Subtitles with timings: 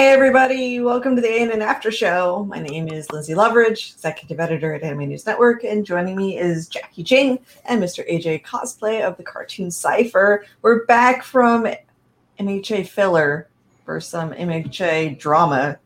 [0.00, 2.46] Hey everybody, welcome to the ANN After Show.
[2.48, 6.70] My name is Lindsay Loveridge, Executive Editor at Anime News Network, and joining me is
[6.70, 8.10] Jacki Jing and Mr.
[8.10, 10.46] AJ Cosplay of the Cartoon Cipher.
[10.62, 11.66] We're back from
[12.38, 13.50] MHA filler
[13.84, 15.78] for some MHA drama,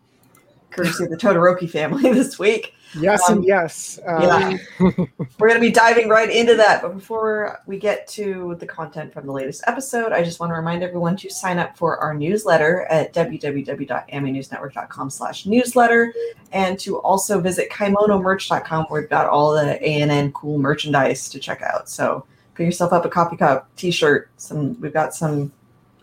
[0.71, 2.73] courtesy of the Todoroki family this week.
[3.01, 3.99] Yes Um, and yes.
[4.07, 4.57] Um, yeah.
[5.39, 6.83] We're going to be diving right into that.
[6.83, 10.55] But before we get to the content from the latest episode, I just want to
[10.55, 16.15] remind everyone to sign up for our newsletter at www.animenewsnetwork.com slash newsletter
[16.53, 21.63] and to also visit kimonomerch.com where we've got all the ANN cool merchandise to check
[21.63, 21.89] out.
[21.89, 24.31] So pick yourself up a coffee cup, t-shirt.
[24.37, 25.53] Some We've got some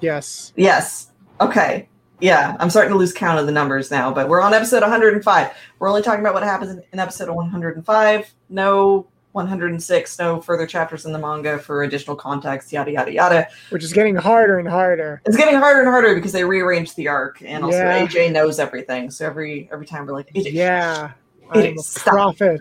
[0.00, 0.52] yes.
[0.56, 1.10] Yes.
[1.40, 1.88] Okay.
[2.20, 5.52] Yeah, I'm starting to lose count of the numbers now, but we're on episode 105.
[5.78, 8.34] We're only talking about what happens in- episode 105.
[8.48, 13.48] No 106, no further chapters in the manga for additional context, yada, yada, yada.
[13.70, 15.20] Which is getting harder and harder.
[15.26, 18.06] It's getting harder and harder because they rearranged the arc, and also Yeah.
[18.06, 19.10] AJ knows everything.
[19.10, 21.12] So every every time we're like, AJ, Yeah.
[21.54, 22.60] It a prophet.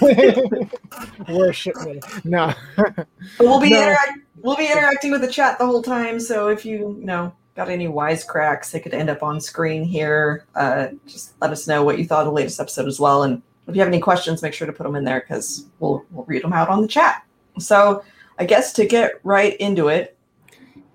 [1.28, 2.00] Worship me.
[2.24, 2.52] No.
[2.76, 3.06] But
[3.38, 3.82] we'll be No.
[3.82, 6.18] interact- we'll be interacting with the chat the whole time.
[6.20, 10.44] So if you you know got any wisecracks, they could end up on screen here.
[10.54, 13.22] Uh, just let us know what you thought of the latest episode as well.
[13.22, 16.04] And if you have any questions, make sure to put them in there because we'll
[16.10, 17.24] we'll read them out on the chat.
[17.58, 18.04] So
[18.38, 20.16] I guess to get right into it,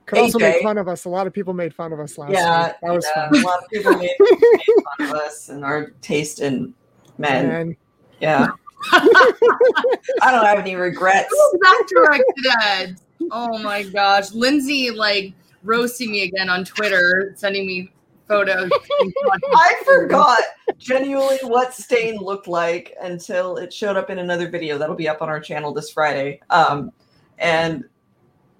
[0.05, 1.05] Could also make fun of us.
[1.05, 2.75] A lot of people made fun of us last yeah, week.
[2.81, 3.39] That was yeah, fun.
[3.41, 4.61] a lot of people made, made
[4.97, 6.73] fun of us and our taste in
[7.17, 7.49] men.
[7.49, 7.75] And
[8.19, 8.47] Yeah.
[8.93, 11.29] I don't have any regrets.
[11.29, 13.01] that directed at.
[13.31, 14.31] Oh my gosh.
[14.31, 15.33] Lindsay like
[15.63, 17.91] roasting me again on Twitter, sending me
[18.31, 18.71] photos.
[19.53, 20.39] I forgot
[20.77, 25.21] genuinely what stain looked like until it showed up in another video that'll be up
[25.21, 26.39] on our channel this Friday.
[26.49, 26.91] Um,
[27.39, 27.83] and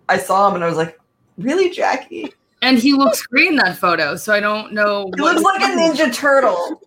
[0.10, 1.00] I saw him and I was like,
[1.38, 2.34] "Really, Jackie?
[2.62, 4.16] and he looks great in that photo.
[4.16, 5.10] So I don't know.
[5.16, 6.82] He looks like a ninja turtle.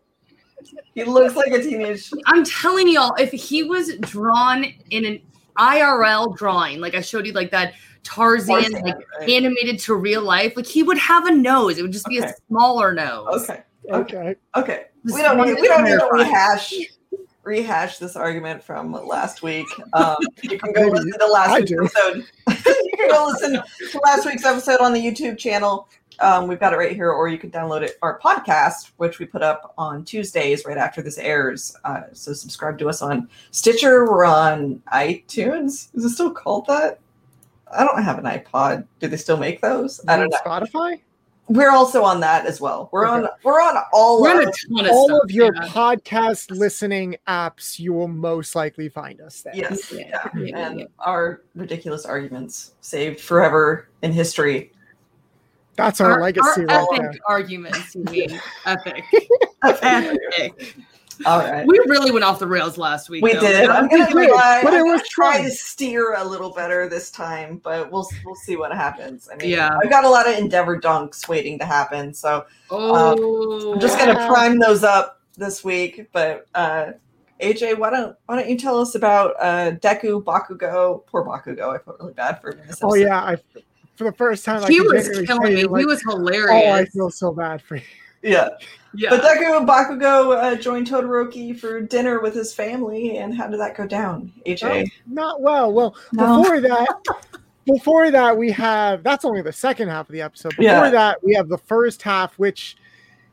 [0.94, 5.20] He looks like a teenage." I'm telling y'all, if he was drawn in an
[5.58, 7.74] IRL drawing, like I showed you, like that
[8.04, 9.28] Tarzan, Tarzan, like right.
[9.28, 11.78] animated to real life, like he would have a nose.
[11.78, 12.28] It would just be Okay.
[12.31, 13.26] a smaller nose.
[13.42, 14.37] Okay, okay.
[14.54, 14.84] okay.
[15.03, 15.60] This We don't one need.
[15.60, 16.72] We don't need to rehash
[17.43, 19.66] rehash this argument from last week.
[19.93, 21.84] Um, you can go listen to last I week's do.
[21.84, 22.25] episode.
[22.48, 25.88] you can go listen to last week's episode on the YouTube channel.
[26.20, 29.26] Um, we've got it right here, or you can download it our podcast, which we
[29.26, 31.76] put up on Tuesdays right after this airs.
[31.84, 34.04] Uh, so subscribe to us on Stitcher.
[34.10, 35.88] We're on iTunes.
[35.94, 37.00] Is it still called that?
[37.76, 38.86] I don't have an iPod.
[39.00, 40.00] Do they still make those?
[40.08, 40.38] I don't know.
[40.44, 41.00] Spotify?
[41.48, 42.88] We're also on that as well.
[42.90, 43.28] We're on.
[43.42, 44.22] We're on all.
[44.22, 45.68] We're of on a of All stuff, of your yeah.
[45.68, 49.54] podcast listening apps, you will most likely find us there.
[49.54, 50.87] Yes, Yeah, yeah, yeah, and yeah.
[51.00, 54.72] our ridiculous arguments saved forever in history.
[55.76, 57.12] That's our, legacy our right epic there.
[57.26, 57.94] arguments.
[57.94, 59.04] You mean epic?
[59.62, 60.76] epic.
[61.26, 63.22] All right, We really went off the rails last week.
[63.22, 63.40] we though.
[63.40, 63.70] did.
[63.70, 64.61] I'm gonna try.
[64.62, 68.34] but it gonna was try to steer a little better this time, but we'll we'll
[68.34, 69.28] see what happens.
[69.32, 69.76] I mean, Yeah.
[69.82, 74.14] I've got a lot of Endeavor dunks waiting to happen, so Oh, I'm just gonna
[74.14, 74.28] Wow.
[74.28, 76.08] prime those up this week.
[76.12, 76.93] But uh,
[77.40, 81.05] AJ, why don't why don't you tell us about uh, Deku Bakugo?
[81.06, 81.75] Poor Bakugo.
[81.75, 83.37] I felt really bad for him this Oh yeah, I
[83.96, 85.64] for the first time he could was killing me.
[85.64, 86.64] like, he was hilarious.
[86.66, 87.82] Oh, I feel so bad for you.
[88.25, 88.49] Yeah.
[88.97, 89.11] Yeah.
[89.11, 93.59] But Deku and Bakugo uh, joined Todoroki for dinner with his family, and how did
[93.61, 94.88] that go down, AJ?
[95.06, 95.73] Not well.
[95.73, 96.43] Well, No.
[96.43, 96.88] before that,
[97.67, 100.50] before that, we have that's only the second half of the episode.
[100.50, 100.91] Before Yeah.
[100.91, 102.76] that, we have the first half, which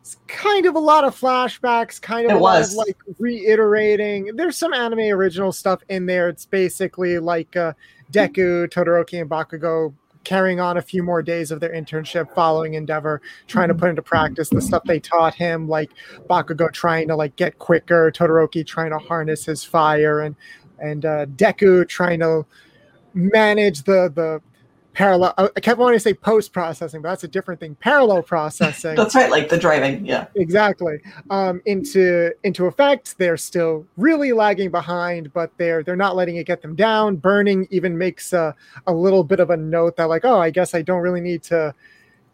[0.04, 4.32] is kind of a lot of flashbacks, kind of It a lot of like reiterating.
[4.36, 6.28] There's some anime original stuff in there.
[6.30, 7.74] It's basically like uh,
[8.12, 13.22] Deku, Todoroki, and Bakugo carrying on a few more days of their internship following Endeavor,
[13.48, 15.92] trying to put into practice the stuff they taught him, like
[16.30, 20.36] Bakugo trying to like get quicker, Todoroki trying to harness his fire, and
[20.80, 22.46] and uh, Deku trying to
[23.14, 24.42] manage the the
[24.94, 25.34] parallel.
[25.38, 27.76] I kept wanting to say post processing, but that's a different thing.
[27.76, 30.06] Parallel processing That's right, like the driving.
[30.06, 30.28] Yeah.
[30.36, 31.00] exactly
[31.30, 33.18] um, into into effect.
[33.18, 37.16] They're still really lagging behind, but they're they're not letting it get them down.
[37.18, 38.56] Burnin even makes a,
[38.88, 41.44] a little bit of a note that like, oh, I guess I don't really need
[41.44, 41.74] to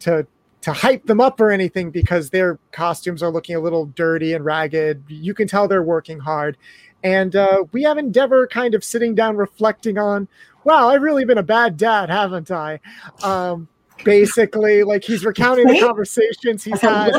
[0.00, 0.26] to
[0.60, 4.44] to hype them up or anything because their costumes are looking a little dirty and
[4.44, 5.04] ragged.
[5.08, 6.56] You can tell they're working hard.
[7.02, 10.26] And uh, we have Endeavor kind of sitting down reflecting on,
[10.64, 12.80] wow, I've really been a bad dad, haven't I?
[13.22, 13.68] Um,
[14.04, 17.12] basically, like he's recounting the conversations he's had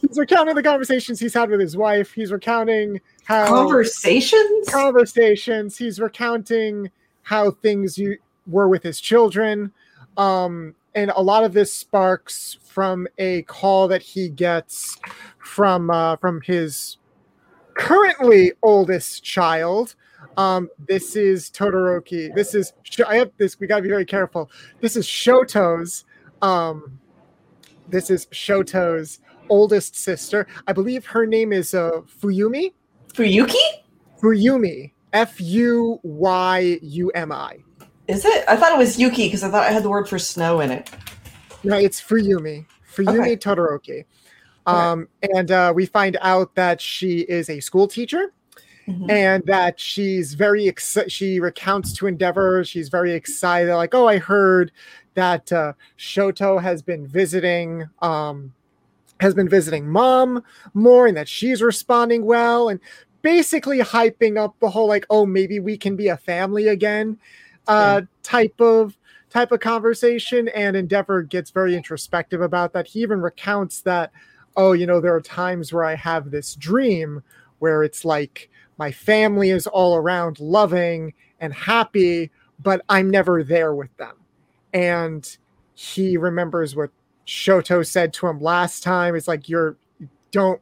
[0.00, 2.12] he's recounting the conversations he's had with his wife.
[2.12, 4.68] He's recounting how Conversations?
[4.68, 5.76] conversations.
[5.76, 6.90] He's recounting
[7.22, 9.72] how things you were with his children.
[10.16, 14.98] Um, and a lot of this sparks from a call that he gets
[15.38, 16.96] from uh, from his
[17.80, 19.94] currently oldest child.
[20.36, 22.32] Um, this is Todoroki.
[22.34, 22.72] This is
[23.06, 23.58] I have this.
[23.58, 24.50] We gotta be very careful.
[24.80, 26.04] This is Shoto's.
[26.42, 26.98] Um,
[27.88, 30.46] this is Shoto's oldest sister.
[30.66, 32.72] I believe her name is uh, Fuyumi.
[33.12, 33.56] Fuyuki?
[34.20, 34.92] Fuyumi.
[35.12, 37.58] F U Y U M I.
[38.06, 38.44] Is it?
[38.46, 40.70] I thought it was Yuki because I thought I had the word for snow in
[40.70, 40.90] it.
[41.64, 42.66] No, it's Fuyumi.
[42.94, 43.36] Fuyumi Okay.
[43.36, 44.04] Todoroki.
[44.66, 48.32] Um, and uh, we find out that she is a school teacher
[48.86, 49.10] Mhm.
[49.10, 51.12] and that she's very excited.
[51.12, 54.72] She recounts to Endeavor, she's very excited, like, oh, I heard
[55.14, 57.88] that uh, Shoto has been visiting.
[58.02, 58.52] Um,
[59.20, 60.42] has been visiting mom
[60.72, 62.80] more and that she's responding well and
[63.20, 67.18] basically hyping up the whole like oh maybe we can be a family again
[67.68, 68.96] uh type of
[69.28, 74.10] type of conversation and endeavor gets very introspective about that he even recounts that
[74.56, 77.22] oh you know there are times where i have this dream
[77.58, 82.30] where it's like my family is all around loving and happy
[82.62, 84.16] but i'm never there with them.
[84.72, 85.36] And
[85.74, 86.90] he remembers what
[87.26, 89.14] shoto said to him last time.
[89.14, 89.76] It's like you're
[90.30, 90.60] don't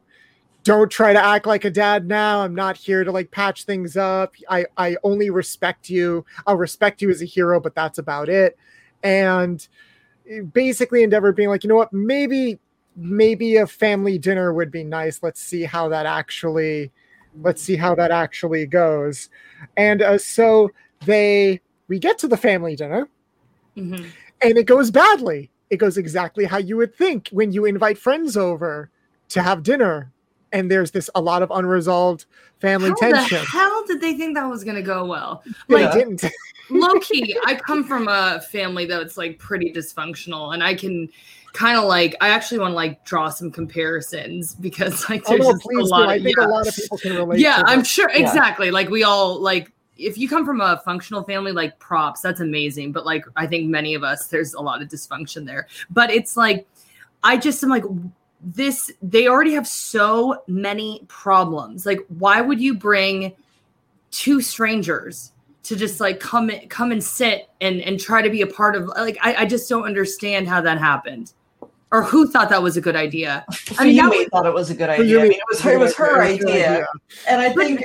[0.63, 2.41] don't try to act like a dad now.
[2.41, 4.35] I'm not here to like patch things up.
[4.49, 6.25] I i only respect you.
[6.47, 8.57] I'll respect you as a hero but that's about it.
[9.03, 9.67] And
[10.53, 11.93] basically endeavor being like you know what?
[11.93, 12.59] Maybe
[12.99, 15.23] maybe a family dinner would be nice.
[15.23, 16.91] Let's see how that actually
[17.41, 19.29] let's see how that actually goes.
[19.77, 20.71] And uh, so
[21.05, 23.07] they we get to the family dinner.
[23.77, 24.05] Mhm.
[24.41, 25.49] and it goes badly.
[25.69, 28.89] It goes exactly how you would think when you invite friends over
[29.29, 30.11] to have dinner.
[30.51, 32.25] And there's this a lot of unresolved
[32.59, 33.37] family How tension.
[33.39, 35.43] the hell did they think that was gonna go well?
[35.69, 35.93] they Yeah.
[35.93, 36.25] didn't.
[36.71, 41.09] Low key, I come from a family that's like pretty dysfunctional, and I can
[41.53, 45.45] kind of like I actually want to like draw some comparisons because like oh there's
[45.45, 46.45] no just a please do lot i think yeah.
[46.45, 47.87] a lot of people can relate yeah i'm this.
[47.87, 48.19] sure Yeah.
[48.19, 52.39] exactly like we all like if you come from a functional family like props that's
[52.39, 56.09] amazing but like i think many of us there's a lot of dysfunction there but
[56.09, 56.67] it's like
[57.23, 57.83] i just am like
[58.41, 63.33] this they already have so many problems like why would you bring
[64.11, 68.47] two strangers to just like come come and sit and and try to be a
[68.47, 71.33] part of like I, I just don't understand how that happened
[71.91, 73.45] or who thought that was a good idea
[73.79, 75.19] I mean, that Fuyumi was- thought it was a good idea.
[75.19, 76.87] I mean, it was her, it was her idea.
[77.27, 77.83] And I But think,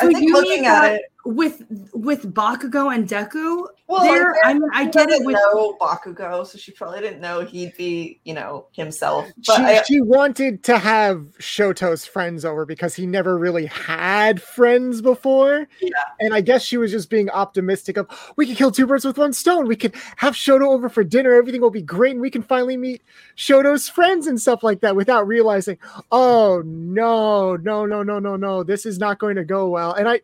[0.00, 4.84] I think looking at it, with with Bakugo and Deku, well, there I mean I
[4.84, 8.34] she get it doesn't with know Bakugo, so she probably didn't know he'd be, you
[8.34, 9.26] know, himself.
[9.46, 14.42] But she, I, she wanted to have Shoto's friends over because he never really had
[14.42, 15.66] friends before.
[15.80, 15.90] Yeah.
[16.20, 19.16] And I guess she was just being optimistic of we could kill two birds with
[19.16, 19.66] one stone.
[19.66, 21.32] We could have Shoto over for dinner.
[21.32, 22.12] Everything will be great.
[22.12, 23.02] And we can finally meet
[23.38, 25.78] Shoto's friends and stuff like that without realizing,
[26.12, 28.62] oh no, no, no, no, no, no.
[28.62, 29.94] This is not going to go well.
[29.94, 30.20] And I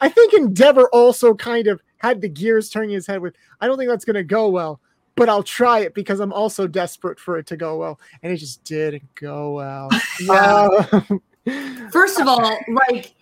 [0.00, 3.78] I think Endeavor also kind of had the gears turning his head with, I don't
[3.78, 4.80] think that's gonna go well
[5.18, 7.98] but I'll try it because I'm also desperate for it to go well.
[8.22, 9.90] And it just didn't go well.
[10.20, 10.68] Yeah.
[10.92, 11.00] Uh,
[11.92, 13.14] First of all, like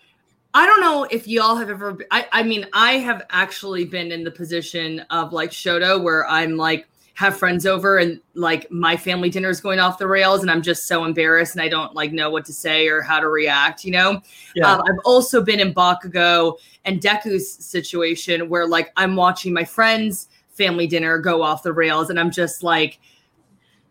[0.53, 4.23] I don't know if y'all have ever I I mean I have actually been in
[4.23, 6.87] the position of like Shoto where I'm like
[7.17, 10.61] have friends over and like my family dinner is going off the rails and I'm
[10.61, 13.83] just so embarrassed and I don't like know what to say or how to react,
[13.83, 14.21] you know?
[14.53, 14.71] Yeah.
[14.71, 20.29] Um, I've also been in Bakugo and Deku's situation where like I'm watching my friends'
[20.53, 22.99] family dinner go off the rails and I'm just like,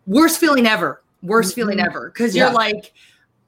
[0.06, 2.10] worst feeling ever, worst feeling ever.
[2.10, 2.44] Cause Yeah.
[2.44, 2.92] you're like,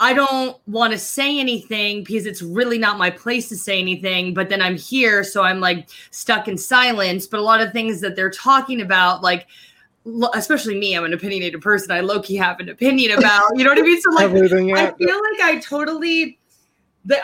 [0.01, 4.35] I don't want to say anything because it's really not my place to say anything.
[4.35, 7.29] But then I'm here, so I'm like stuck in silence.
[7.29, 9.47] But a lot of things that they're talking about, like,
[10.35, 11.91] especially me, I'm an opinionated person.
[11.91, 14.01] I low key have an opinion about, you know what I mean?
[14.01, 14.77] So, like, Everything.
[14.77, 16.39] I feel like I totally.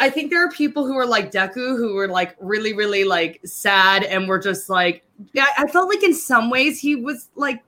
[0.00, 3.40] I think there are people who are like Deku who were like really, really like
[3.44, 7.62] sad and were just like, yeah, I felt like in some ways he was like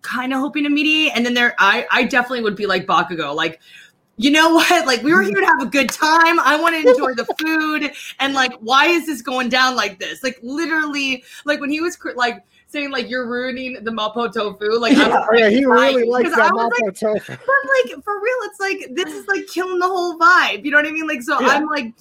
[0.00, 1.12] kind of hoping to mediate.
[1.14, 3.60] And then there, I, I definitely would be like Bakugo, like,
[4.16, 4.86] you know what?
[4.86, 6.38] Like, we were here to have a good time.
[6.40, 7.92] I want to enjoy the food.
[8.20, 10.22] And like, why is this going down like this?
[10.22, 14.78] Like, literally, like when he was like saying, like, you're ruining the Mapo tofu.
[14.78, 17.32] Like, was Oh, yeah, he really likes that was like, Mapo tofu.
[17.36, 20.64] but like for real, it's like this is like killing the whole vibe.
[20.64, 21.06] You know what I mean?
[21.06, 21.48] Like, so Yeah.
[21.48, 21.92] I'm like,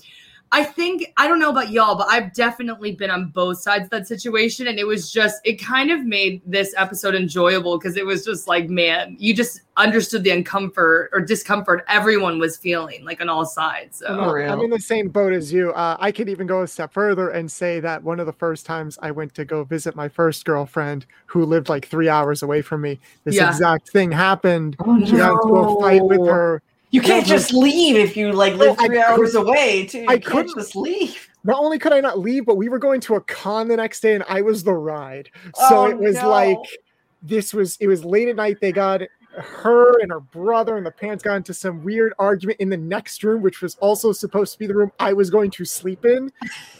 [0.53, 3.89] I think I don't know about y'all, but I've definitely been on both sides of
[3.91, 8.05] that situation, and it was just it kind of made this episode enjoyable because it
[8.05, 13.21] was just like, man, you just understood the uncomfort or discomfort everyone was feeling, like
[13.21, 13.99] on all sides.
[13.99, 14.07] So.
[14.07, 14.51] For real.
[14.51, 15.71] I'm in the same boat as you.
[15.71, 18.65] Uh, I could even go a step further and say that one of the first
[18.65, 22.61] times I went to go visit my first girlfriend, who lived like three hours away
[22.61, 23.47] from me, this Yeah.
[23.47, 24.75] exact thing happened.
[24.79, 26.61] Oh, She got into a fight with her.
[26.91, 29.85] You can't Yeah, just leave if you like live I three couldn't- hours away.
[29.85, 29.99] Too.
[30.01, 31.27] You I couldn't- just leave.
[31.43, 34.01] Not only could I not leave, but we were going to a con the next
[34.01, 35.29] day, and I was the ride.
[35.55, 36.29] So Oh, it was no.
[36.29, 36.59] like
[37.23, 37.77] this was.
[37.79, 38.57] It was late at night.
[38.61, 39.01] They got
[39.37, 43.23] her and her brother and the parents got into some weird argument in the next
[43.23, 46.29] room, which was also supposed to be the room I was going to sleep in.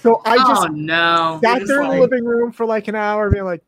[0.02, 1.40] So I oh, just oh no!
[1.42, 3.64] sat there in the living room for like an hour, being like,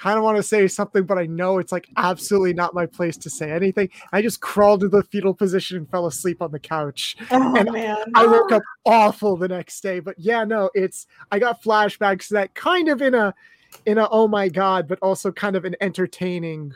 [0.00, 3.18] kind of want to say something, but I know it's like absolutely not my place
[3.18, 3.90] to say anything.
[4.12, 7.16] I just crawled to the fetal position and fell asleep on the couch.
[7.30, 8.04] Oh And man.
[8.14, 12.34] I woke up awful the next day, but yeah, no, it's I got flashbacks to
[12.34, 13.34] that kind of in a
[13.84, 16.74] in a oh my god, but also kind of an entertaining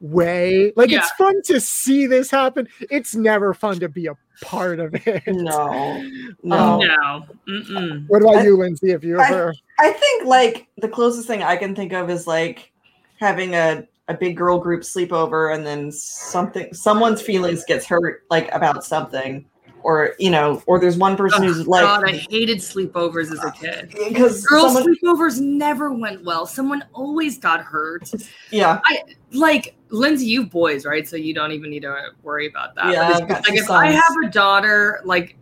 [0.00, 0.72] way.
[0.76, 2.68] Like it's fun to see this happen.
[2.90, 5.22] It's never fun to be a part of it.
[5.26, 6.04] No.
[6.44, 6.56] No.
[6.56, 7.26] Um, no.
[7.48, 8.04] Mm-mm.
[8.08, 8.92] What about I- you, Lindsay?
[8.92, 12.70] If you ever I think like the closest thing I can think of is like
[13.18, 18.48] having a, a big girl group sleepover and then something someone's feelings gets hurt like
[18.54, 19.44] about something
[19.82, 23.50] or you know or there's one person Oh, who's God, I hated sleepovers as a
[23.52, 23.92] kid.
[24.08, 26.46] because Girl someone, sleepovers never went well.
[26.46, 28.10] Someone always got hurt.
[28.50, 29.02] yeah I
[29.32, 31.06] Like Lindsay, you boys, right?
[31.08, 32.92] So you don't even need to worry about that.
[32.92, 35.36] Yeah, I've got just like if I have a daughter, like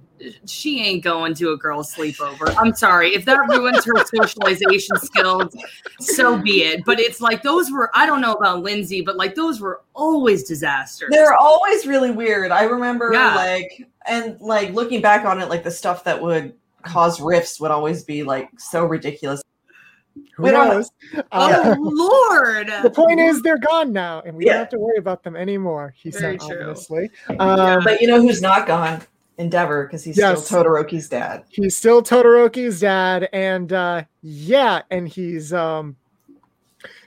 [0.47, 2.55] she ain't going to a girl sleepover.
[2.57, 3.15] I'm sorry.
[3.15, 5.55] If that ruins her socialization skills,
[6.01, 6.85] so be it.
[6.87, 10.45] But it's like those were I don't know about Lindsay, but like those were always
[10.45, 11.11] disasters.
[11.11, 13.35] they're always really weird i remember Yeah.
[13.35, 17.71] like and like looking back on it like the stuff that would cause rifts would
[17.71, 19.43] always be like so ridiculous
[20.37, 20.91] who don't- knows?
[21.15, 22.69] oh Uh, Lord.
[22.83, 24.53] the point is they're gone now, and we Yeah.
[24.53, 25.95] don't have to worry about them anymore.
[25.97, 26.57] He Very said true.
[26.59, 27.11] ominously.
[27.39, 29.03] Um, but you know who's not gone
[29.39, 30.47] endeavor because he's Yes.
[30.47, 35.97] still todoroki's dad he's still Todoroki's dad, and uh, yeah, and he's um.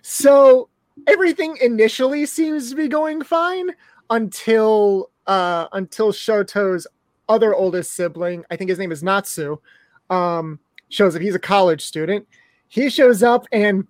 [0.01, 0.69] So
[1.07, 3.69] everything initially seems to be going fine
[4.09, 6.87] until uh until Shoto's
[7.27, 9.59] other oldest sibling, I think his name is Natsu,
[10.09, 11.21] um, shows up.
[11.21, 12.27] He's a college student.
[12.69, 13.85] He shows up and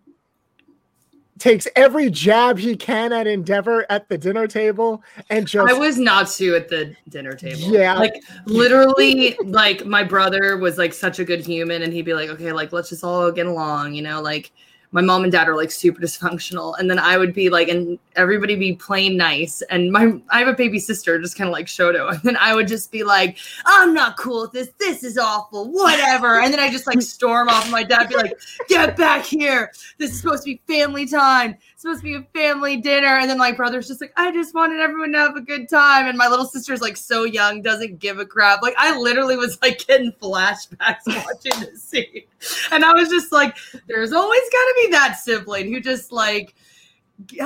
[1.38, 5.98] takes every jab he can at Endeavor at the dinner table and just I was
[5.98, 7.62] not Natsu at the dinner table.
[7.62, 7.93] Yeah.
[7.93, 12.29] Like literally, like my brother was like such a good human and he'd be like,
[12.29, 14.51] okay, like let's just all get along, you know, like
[14.91, 16.77] my mom and dad are like super dysfunctional.
[16.79, 19.62] And then I would be like, and everybody be playing nice.
[19.63, 22.12] And my I have a baby sister, just kind of like Shoto.
[22.12, 24.69] And then I would just be like, I'm not cool with this.
[24.79, 25.72] This is awful.
[25.72, 26.41] Whatever.
[26.41, 29.72] And then I just like storm off and my dad be like, get back here.
[29.98, 31.55] This is supposed to be family time.
[31.72, 33.19] It's supposed to be a family dinner.
[33.19, 36.08] And then my brother's just like, I just wanted everyone to have a good time.
[36.08, 38.62] And my little sister's like so young, doesn't give a crap.
[38.62, 42.24] Like I literally was like getting flashbacks watching this scene.
[42.72, 43.55] And I was just like,
[43.88, 46.55] there's always gotta be that sibling who just like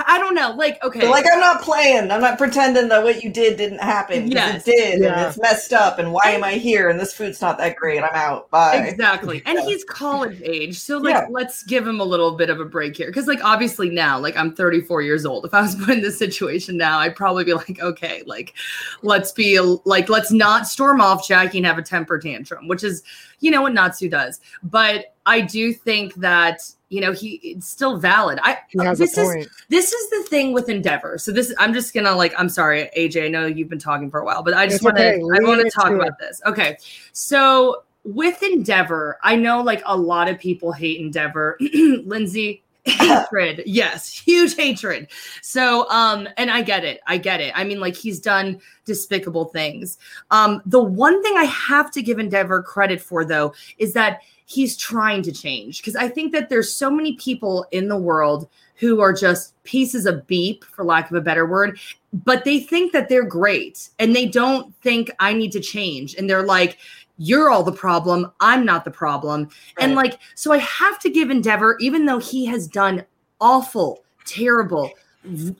[0.05, 0.99] I don't know, like okay.
[0.99, 2.11] They're like, I'm not playing.
[2.11, 4.29] I'm not pretending that what you did didn't happen.
[4.29, 4.67] Yes.
[4.67, 5.01] It did.
[5.01, 5.17] Yeah.
[5.17, 5.97] And it's messed up.
[5.97, 6.89] And why am I here?
[6.89, 8.03] And this food's not that great.
[8.03, 8.51] I'm out.
[8.51, 8.75] Bye.
[8.85, 9.41] Exactly.
[9.47, 9.65] And Yeah.
[9.65, 10.79] he's college age.
[10.79, 11.25] So like Yeah.
[11.31, 13.11] let's give him a little bit of a break here.
[13.11, 15.43] Cause like obviously now, like I'm 34 years old.
[15.43, 18.53] If I was put in this situation now, I'd probably be like, okay, like
[19.01, 23.01] let's be like let's not storm off Jackie and have a temper tantrum, which is
[23.39, 24.39] you know what Natsu does.
[24.61, 28.39] But I do think that you know he it's still valid.
[28.43, 31.17] I this is this is the thing with Endeavor.
[31.17, 33.25] So this I'm just gonna like I'm sorry, AJ.
[33.25, 35.21] I know you've been talking for a while, but I just want to okay.
[35.21, 35.95] I want to talk it.
[35.95, 36.41] about this.
[36.45, 36.77] Okay,
[37.13, 41.57] so with Endeavor, I know like a lot of people hate Endeavor.
[42.05, 45.07] Lindsay, hatred, yes, huge hatred.
[45.41, 47.53] So um, and I get it, I get it.
[47.55, 49.97] I mean, like he's done despicable things.
[50.31, 54.77] Um, the one thing I have to give Endeavor credit for though is that he's
[54.77, 58.99] trying to change because I think that there's so many people in the world who
[58.99, 61.79] are just pieces of beep, for lack of a better word,
[62.11, 66.15] but they think that they're great and they don't think I need to change.
[66.15, 66.77] And they're like,
[67.17, 68.31] you're all the problem.
[68.39, 69.49] I'm not the problem.
[69.79, 73.05] And like, so I have to give Endeavor, even though he has done
[73.39, 74.89] awful, terrible,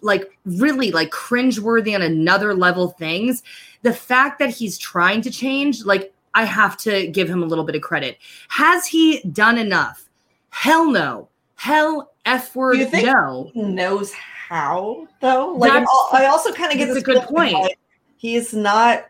[0.02, 3.44] like really like cringeworthy on another level things,
[3.84, 7.64] the fact that he's trying to change, like, I have to give him a little
[7.64, 8.18] bit of credit.
[8.50, 10.10] Has he done enough?
[10.50, 11.30] Hell no.
[11.56, 13.50] Hell F word You think- no.
[13.54, 15.54] He knows how though.
[15.54, 17.54] Like That's- I also kind of get that's this a good point.
[17.54, 17.78] like
[18.18, 19.06] He's not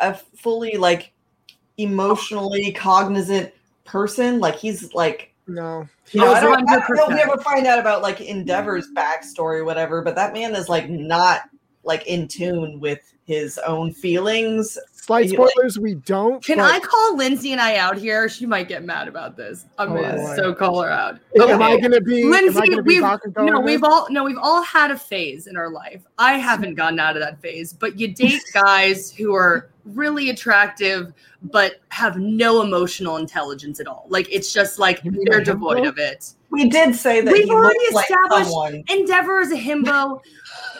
[0.00, 1.12] a fully like
[1.78, 3.52] emotionally cognizant
[3.84, 4.40] person.
[4.40, 6.50] Like he's like No, he you know, I doesn't.
[6.66, 7.18] don't, I don't know if we 100%.
[7.32, 11.42] ever find out about like Endeavor's backstory or whatever, but that man is like not
[11.84, 14.76] like in tune with his own feelings.
[15.06, 15.78] Slight spoilers.
[15.78, 16.42] We don't.
[16.44, 18.28] Can but I call Lindsay and I out here?
[18.28, 19.66] She might get mad about this.
[19.78, 20.34] I'm Oh, gonna boy.
[20.34, 21.20] so call her out.
[21.40, 22.24] Am I gonna be?
[22.24, 25.56] Lindsay, gonna be we've Bakugo no, we've all no, we've all had a phase in
[25.56, 26.02] our life.
[26.18, 31.12] I haven't gotten out of that phase, but you date guys who are really attractive
[31.44, 34.06] but have no emotional intelligence at all.
[34.08, 36.32] Like it's just like You mean they're devoid of it.
[36.50, 38.82] We did say that We've already looks like established- someone.
[38.88, 40.20] Endeavor is a himbo.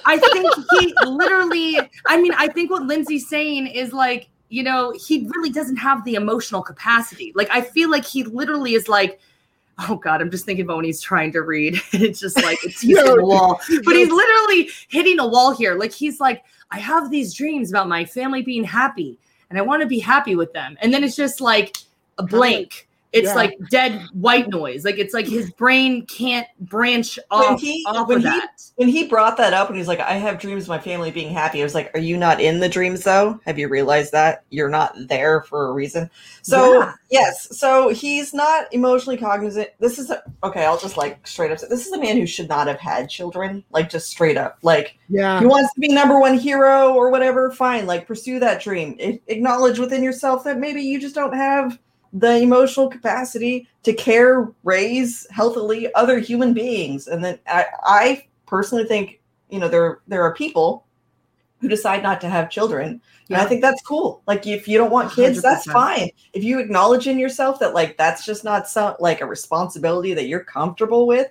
[0.05, 4.93] I think he literally, I mean, I think what Lindsay's saying is like, you know,
[4.93, 7.33] he really doesn't have the emotional capacity.
[7.35, 9.21] Like, I feel like he literally is like,
[9.89, 11.81] oh God, I'm just thinking about when he's trying to read.
[11.93, 13.03] it's just like, it's he's No.
[13.05, 13.61] hitting a wall.
[13.85, 15.75] But he's literally hitting a wall here.
[15.75, 19.19] Like, he's like, I have these dreams about my family being happy
[19.51, 20.77] and I want to be happy with them.
[20.81, 21.77] And then it's just like
[22.19, 22.89] a blank.
[23.17, 23.35] It's Yeah.
[23.35, 24.85] like dead white noise.
[24.85, 28.51] Like it's like his brain can't branch off, when he- off when of he- that.
[28.77, 31.33] When he brought that up and he's like, I have dreams of my family being
[31.33, 33.41] happy, I was like, Are you not in the dreams though?
[33.47, 34.45] Have you realized that?
[34.51, 36.11] You're not there for a reason.
[36.43, 36.93] So, Yeah.
[37.11, 39.71] yes, so he's not emotionally cognizant.
[39.81, 42.27] This is, a, okay, I'll just like straight up say, this is a man who
[42.27, 44.59] should not have had children, like just straight up.
[44.63, 45.41] Like, Yeah.
[45.41, 48.97] he wants to be number one hero or whatever, fine, like pursue that dream.
[49.01, 51.79] A- acknowledge within yourself that maybe you just don't have
[52.13, 57.09] the emotional capacity to care, raise healthily other human beings.
[57.09, 60.85] And then I, I personally think, you know, there there are people
[61.61, 63.01] who decide not to have children.
[63.29, 64.23] And I think that's cool.
[64.27, 65.73] Like if you don't want kids, that's 100%.
[65.73, 66.11] fine.
[66.33, 70.27] If you acknowledge in yourself that like that's just not some like a responsibility that
[70.27, 71.29] you're comfortable with,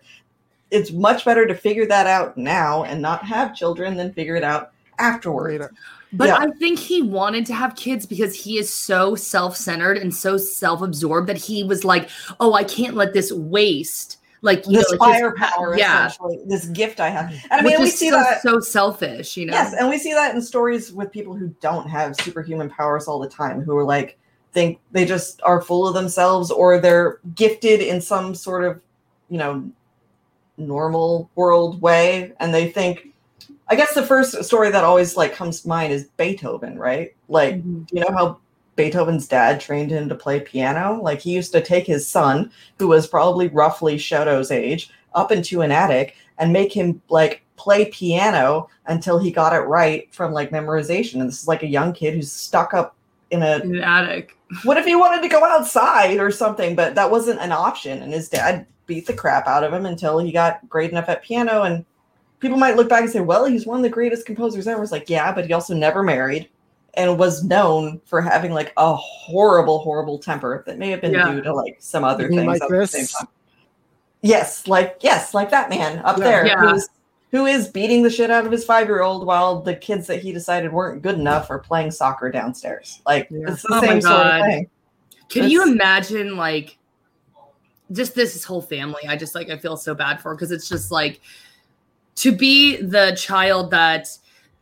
[0.71, 4.43] it's much better to figure that out now and not have children than figure it
[4.43, 5.53] out afterwards.
[5.53, 5.71] Later.
[6.15, 6.37] But Yeah.
[6.37, 11.27] I think he wanted to have kids because he is so self-centered and so self-absorbed
[11.27, 15.13] that he was like, "Oh, I can't let this waste." Like you This know, like
[15.13, 17.31] his- firepower, yeah, essentially, this gift I have.
[17.31, 18.41] And I mean, we see so, that.
[18.43, 19.53] so selfish, you know.
[19.53, 23.17] Yes, and we see that in stories with people who don't have superhuman powers all
[23.19, 24.19] the time, who are like
[24.53, 28.79] think they just are full of themselves or they're gifted in some sort of,
[29.29, 29.67] you know,
[30.57, 33.13] normal world way and they think
[33.67, 37.15] I guess the first story that always like comes to mind is Beethoven, right?
[37.29, 37.87] Like Mhm.
[37.91, 38.37] you know how
[38.75, 40.99] Beethoven's dad trained him to play piano?
[41.01, 45.61] Like he used to take his son, who was probably roughly Shoto's age, up into
[45.61, 50.51] an attic and make him like play piano until he got it right from like
[50.51, 51.19] memorization.
[51.21, 52.95] And this is like a young kid who's stuck up
[53.31, 54.37] in a in the attic.
[54.63, 58.03] what if he wanted to go outside or something, but that wasn't an option.
[58.03, 61.23] And his dad beat the crap out of him until he got great enough at
[61.23, 61.63] piano.
[61.63, 61.83] And
[62.39, 64.83] people might look back and say, well, he's one of the greatest composers ever.
[64.83, 66.49] It's like, yeah, but he also never married
[66.95, 71.31] and was known for having like a horrible, horrible temper that may have been Yeah.
[71.31, 73.27] due to like some other You things like at the same time.
[74.21, 76.23] Yes, like yes, like that man up Yeah.
[76.23, 76.59] there Yeah.
[76.71, 76.87] who's
[77.31, 80.21] who is beating the shit out of his five year old while the kids that
[80.21, 83.01] he decided weren't good enough are playing soccer downstairs.
[83.05, 83.51] Like Yeah.
[83.51, 84.45] it's the Oh same sort of God.
[84.45, 84.69] thing.
[85.27, 86.77] Can you imagine like
[87.91, 89.01] just this whole family?
[89.07, 91.19] I just like I feel so bad for because it's just like
[92.15, 94.07] to be the child that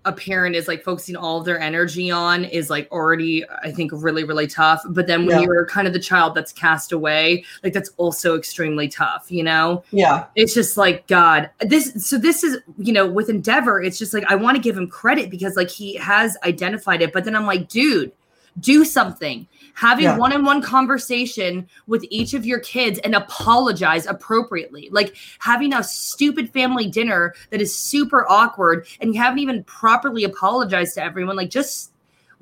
[0.05, 3.91] a parent is like focusing all of their energy on is like already I think
[3.93, 4.81] really really tough.
[4.89, 5.45] But then when Yeah.
[5.45, 9.81] you're kind of the child that's cast away, like that's also extremely tough, you know?
[9.91, 10.25] Yeah.
[10.35, 14.25] it's just like god this so this is you know with endeavor it's just like
[14.29, 17.45] i want to give him credit because like he has identified it but then i'm
[17.45, 18.11] like dude
[18.59, 19.47] do something.
[19.75, 20.17] Have a Yeah.
[20.17, 24.89] one-on-one conversation with each of your kids and apologize appropriately.
[24.91, 30.23] Like having a stupid family dinner that is super awkward and you haven't even properly
[30.25, 31.36] apologized to everyone.
[31.36, 31.91] Like just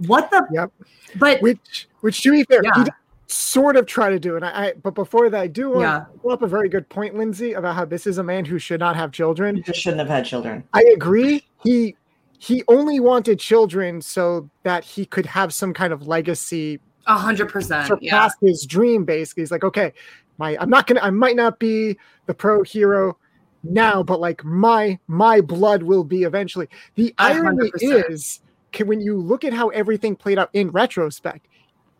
[0.07, 0.71] what the Yep.
[1.17, 2.83] but which which to be fair, Yeah.
[2.83, 2.89] he
[3.27, 4.35] sort of try to do.
[4.35, 5.99] And I, I but before that, I do want Yeah.
[5.99, 8.59] to pull up a very good point, Lindsay, about how this is a man who
[8.59, 9.55] should not have children.
[9.57, 10.63] You just shouldn't have had children.
[10.73, 11.47] I agree.
[11.63, 11.95] He
[12.39, 17.49] he only wanted children so that he could have some kind of legacy a hundred
[17.49, 17.89] percent.
[18.01, 18.11] Yeah.
[18.11, 19.91] surpass his dream basically he's like okay
[20.37, 23.17] my i'm not gonna i might not be the pro hero
[23.63, 28.05] now but like my my blood will be eventually the irony hundred percent.
[28.09, 28.39] is
[28.71, 31.47] can, when you look at how everything played out in retrospect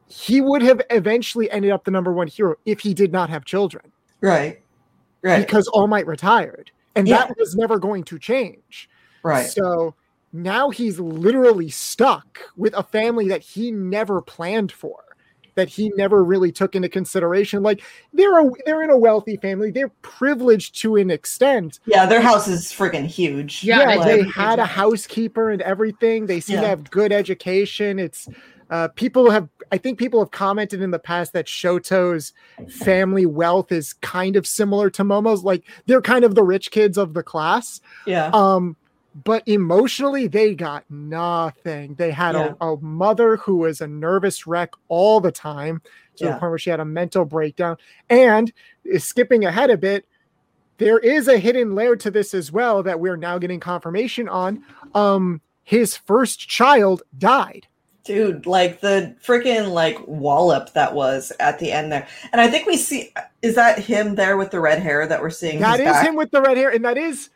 [0.08, 3.46] he would have eventually ended up the number one hero if he did not have
[3.46, 4.62] children Right.
[5.24, 5.46] Right.
[5.46, 7.20] because all might retired and Yeah.
[7.28, 8.90] that was never going to change
[9.24, 9.48] right.
[9.48, 9.94] so
[10.34, 15.04] now he's literally stuck with a family that he never planned for,
[15.56, 17.63] that he never really took into consideration.
[17.63, 17.82] Like
[18.13, 21.80] they're a, they're in a wealthy family, they're privileged to an extent.
[21.86, 23.63] Yeah, their house is freaking huge.
[23.63, 26.28] Yeah, Yeah, they they had a housekeeper and everything.
[26.28, 28.00] They seem to have good education.
[28.00, 28.28] It's
[28.72, 32.32] uh, people have, I think people have commented in the past that Shoto's
[32.70, 35.44] family wealth is kind of similar to Momo's.
[35.44, 37.82] Like they're kind of the rich kids of the class.
[38.08, 38.30] Yeah.
[38.34, 38.78] Um,
[39.13, 41.95] but emotionally, they got nothing.
[41.95, 42.54] They had Yeah.
[42.62, 45.82] a, a mother who was a nervous wreck all the time
[46.17, 47.78] to the point where she had a mental breakdown.
[48.10, 48.52] And
[48.93, 50.06] uh, skipping ahead a bit,
[50.78, 54.63] there is a hidden layer to this as well that we're now getting confirmation on.
[54.95, 57.67] Um, his first child died.
[58.04, 62.08] Dude, like the freaking like wallop that was at the end there.
[62.32, 65.30] And I think we see is that him there with the red hair that we're
[65.30, 65.60] seeing?
[65.60, 67.30] That is him with the red hair, and that is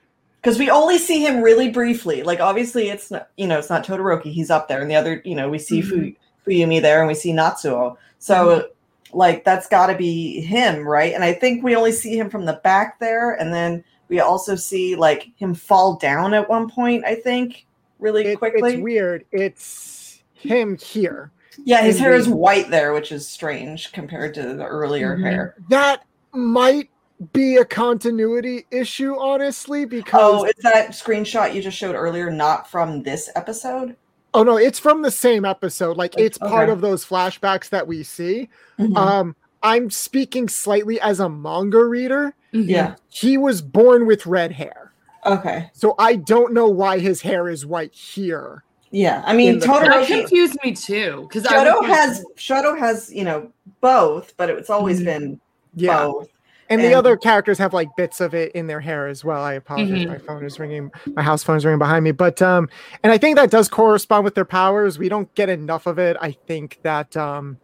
[0.45, 2.21] Because we only see him really briefly.
[2.21, 4.79] Like obviously it's not you know, it's not Todoroki, he's up there.
[4.79, 6.13] And the other, you know, we see Fu-
[6.45, 7.97] Fuyumi there and we see Natsuo.
[8.19, 8.67] So
[9.11, 11.13] like that's gotta be him, right?
[11.15, 14.55] And I think we only see him from the back there, and then we also
[14.55, 17.65] see like him fall down at one point, I think,
[17.97, 18.73] really it- quickly.
[18.75, 19.25] it's weird.
[19.31, 21.31] It's him here.
[21.63, 25.21] Yeah, his hair is white there, which is strange compared to the earlier Mhm.
[25.23, 25.55] hair.
[25.69, 26.03] That
[26.33, 26.89] might
[27.33, 32.69] be a continuity issue, honestly, because Oh, is that screenshot you just showed earlier not
[32.69, 33.95] from this episode?
[34.33, 35.95] Oh no, it's from the same episode.
[35.95, 38.49] Like it's part of those flashbacks that we see.
[38.77, 38.97] Mhm.
[38.97, 42.33] Um, I'm speaking slightly as a manga reader.
[42.53, 42.67] Mhm.
[42.67, 42.95] yeah.
[43.09, 44.91] He was born with red hair.
[45.25, 45.69] Okay.
[45.73, 48.63] So I don't know why his hair is white here.
[48.91, 49.23] Yeah.
[49.25, 51.27] I mean, In the- That confused me too.
[51.29, 53.49] Because Shoto has Shoto has you know
[53.79, 55.05] both, but it's always Mhm.
[55.05, 55.39] been
[55.75, 56.05] Yeah.
[56.07, 56.27] both.
[56.69, 59.41] And the other characters have like bits of it in their hair as well.
[59.41, 60.05] I apologize.
[60.05, 60.07] Mhm.
[60.07, 60.91] My phone is ringing.
[61.15, 62.11] My house phone is ringing behind me.
[62.11, 62.69] But um,
[63.03, 64.97] and I think that does correspond with their powers.
[64.97, 66.17] We don't get enough of it.
[66.19, 67.57] I think that um,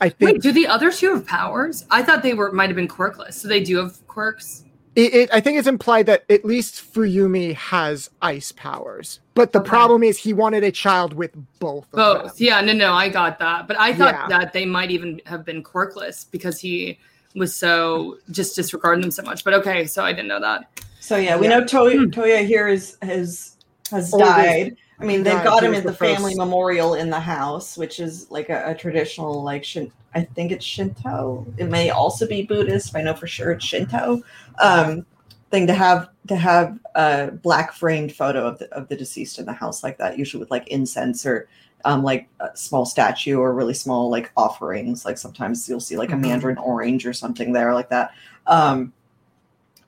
[0.00, 1.86] I think Wait, do the other two have powers?
[1.90, 3.34] I thought they were might have been quirkless.
[3.34, 4.64] So they do have quirks.
[4.94, 9.20] it, it I think it's implied that at least Fuyumi has ice powers.
[9.34, 9.68] But the Okay.
[9.70, 11.84] problem is he wanted a child with both.
[11.84, 12.22] of Both.
[12.36, 12.46] them.
[12.46, 13.66] Yeah, no, no, I got that.
[13.68, 14.38] But I thought Yeah.
[14.38, 16.98] that they might even have been quirkless because he
[17.34, 19.44] was so just disregarding them so much.
[19.44, 20.68] But okay, so I didn't know that.
[21.00, 21.58] So yeah, we Yeah.
[21.58, 22.10] know Toya, Hmm.
[22.20, 23.56] Toya here is has
[23.90, 24.76] has Oldest- died.
[25.00, 25.44] I mean, they've died.
[25.44, 26.38] got him was in the the family first.
[26.38, 29.92] memorial in the house, which is like a, a traditional like Shin.
[30.14, 31.46] I think it's Shinto.
[31.56, 32.96] It may also be Buddhist.
[32.96, 34.22] I know for sure it's Shinto.
[34.60, 35.06] Um,
[35.50, 39.46] thing to have to have a black framed photo of the of the deceased in
[39.46, 41.48] the house like that, usually with like incense or
[41.84, 45.04] um, like a small statue or really small like offerings.
[45.04, 48.12] Like sometimes you'll see like a mandarin orange or something there like that.
[48.46, 48.92] Um,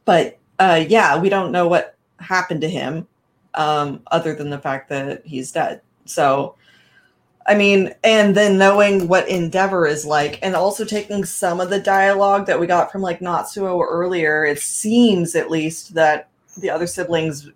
[0.05, 3.07] but uh, yeah, we don't know what happened to him
[3.55, 5.81] um, other than the fact that he's dead.
[6.05, 6.57] So,
[7.47, 11.81] I mean, and then knowing what Endeavor is like, and also taking some of the
[11.81, 16.87] dialogue that we got from like Natsuo earlier, it seems at least that the other
[16.87, 17.49] siblings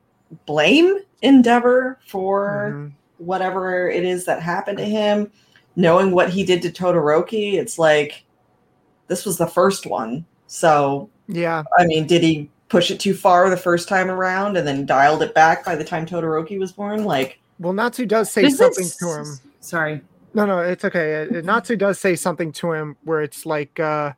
[0.47, 2.93] blame Endeavor for Mhm.
[3.25, 5.31] Whatever it is that happened to him.
[5.77, 8.25] Knowing what he did to Todoroki, it's like
[9.09, 10.25] this was the first one.
[10.47, 11.65] So, Yeah.
[11.79, 15.23] I mean, did he push it too far the first time around and then dialed
[15.23, 17.05] it back by the time Todoroki was born?
[17.05, 19.27] Like, Well, Natsu does say something is- to him.
[19.61, 20.01] Sorry.
[20.33, 21.23] No, no, it's okay.
[21.31, 24.13] Uh, Natsu does say something to him where it's like, uh,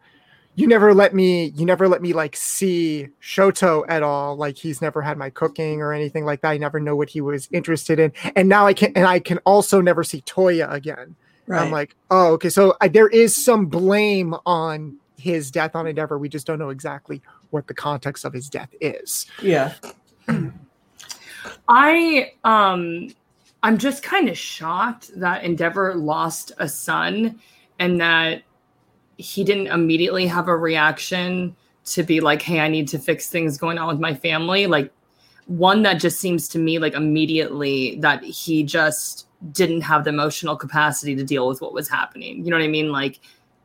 [0.57, 4.37] you never let me, you never let me like see Shoto at all.
[4.37, 6.51] Like he's never had my cooking or anything like that.
[6.51, 8.13] I never know what he was interested in.
[8.35, 11.15] And now I can, and I can also never see Toya again.
[11.49, 12.49] I'm like, oh, okay.
[12.49, 16.19] So I, there is some blame on his death on Endeavor.
[16.19, 19.27] We just don't know exactly what the context of his death is.
[19.43, 19.75] yeah,
[21.69, 23.15] I um
[23.63, 27.41] I'm just kind of shocked that Endeavor lost a son
[27.79, 28.43] and that
[29.17, 33.59] he didn't immediately have a reaction to be like, hey, I need to fix things
[33.59, 34.67] going on with my family.
[34.67, 34.93] Like,
[35.47, 40.57] one that just seems to me like immediately that he just didn't have the emotional
[40.57, 42.45] capacity to deal with what was happening.
[42.45, 42.91] You know what I mean?
[42.91, 43.21] Like,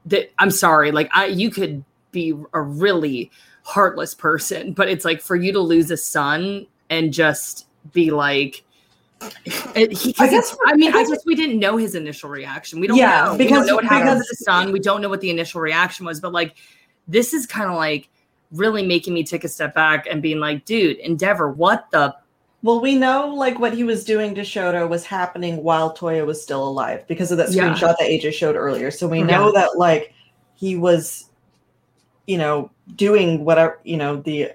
[0.05, 3.31] that I'm sorry, like, I, you could be a really
[3.63, 8.63] heartless person, but it's like for you to lose a son and just be like,
[9.75, 10.55] it, he, I guess.
[10.67, 12.79] I mean, I guess we didn't know his initial reaction.
[12.79, 13.37] We don't Yeah, know.
[13.37, 14.71] because- we don't know what happened to the son.
[14.71, 16.19] We don't know what the initial reaction was.
[16.19, 16.55] But like,
[17.07, 18.09] this is kind of like
[18.51, 22.15] really making me take a step back and being like, dude, Endeavor, what the?
[22.63, 26.41] Well, we know like what he was doing to Shoto was happening while Toya was
[26.41, 27.73] still alive because of that Yeah.
[27.73, 28.91] screenshot that AJ showed earlier.
[28.91, 29.25] So we Yeah.
[29.25, 30.13] know that like
[30.53, 31.25] he was,
[32.27, 34.51] you know, doing whatever, you know, the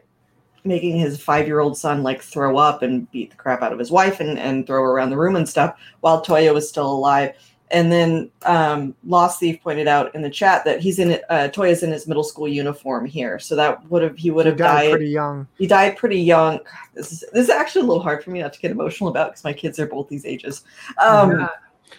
[0.67, 3.79] making his five year old son like throw up and beat the crap out of
[3.79, 6.91] his wife and, and throw her around the room and stuff while Toya was still
[6.91, 7.35] alive.
[7.73, 11.83] And then um, Lost Thief pointed out in the chat that he's in uh, Toya's
[11.83, 14.91] in his middle school uniform here, so that would have he would have died died
[14.93, 15.49] pretty young.
[15.59, 16.59] he died pretty young.
[16.59, 19.11] God, this is this is actually a little hard for me not to get emotional
[19.11, 20.63] about because my kids are both these ages.
[21.03, 21.49] Um, Yeah.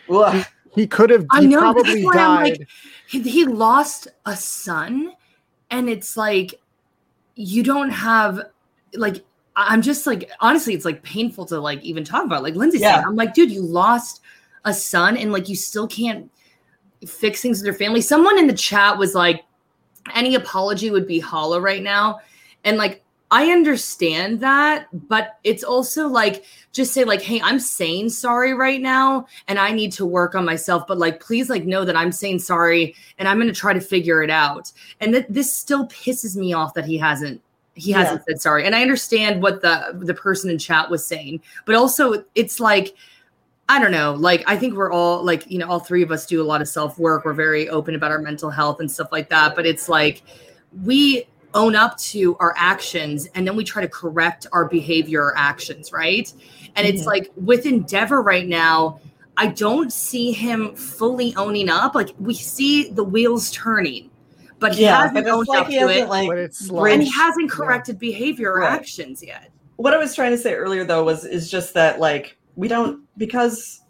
[0.09, 0.45] ugh.
[0.73, 1.25] He could have.
[1.31, 2.67] I He know, that's probably why I'm like- died.
[3.09, 5.11] he, he lost a son
[5.69, 6.61] and it's like
[7.35, 8.39] you don't have
[8.93, 9.23] like
[9.55, 12.43] i'm just like honestly it's like painful to like even talk about.
[12.43, 12.95] Like lindsay Yeah.
[12.95, 14.21] said i'm like dude you lost
[14.65, 16.29] a son and like you still can't
[17.05, 18.01] fix things with your family.
[18.01, 19.43] Someone in the chat was like
[20.15, 22.19] any apology would be hollow right now.
[22.63, 28.07] And like i understand that but it's also like just say like hey i'm saying
[28.09, 31.83] sorry right now and i need to work on myself but like please like know
[31.83, 34.71] that i'm saying sorry and i'm going to try to figure it out.
[35.01, 37.41] And that this still pisses me off that he hasn't
[37.77, 37.99] he Yeah.
[38.03, 38.65] hasn't said sorry.
[38.65, 42.95] And i understand what the the person in chat was saying but also it's like
[43.69, 46.25] i don't know like i think we're all like you know all three of us
[46.25, 49.09] do a lot of self work we're very open about our mental health and stuff
[49.11, 50.23] like that but it's like
[50.83, 55.37] we own up to our actions and then we try to correct our behavior or
[55.37, 56.31] actions right?
[56.75, 57.07] And it's Mhm.
[57.07, 58.99] like with endeavor right now
[59.37, 61.93] i don't see him fully owning up.
[61.95, 64.09] Like we see the wheels turning
[64.59, 66.27] but he yeah, hasn't but owned it's like up he to hasn't it like.
[66.29, 67.55] But it's bridged- and he hasn't yeah.
[67.55, 68.73] corrected behavior or Right.
[68.73, 72.37] actions yet what I was trying to say earlier though was is just that like
[72.55, 73.81] we don't because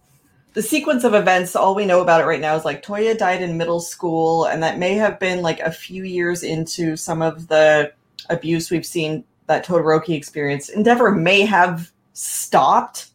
[0.53, 3.41] the sequence of events all we know about it right now is like Toya died
[3.41, 7.47] in middle school and that may have been like a few years into some of
[7.47, 7.93] the
[8.29, 10.71] abuse we've seen that Todoroki experienced.
[10.71, 13.11] Endeavor may have stopped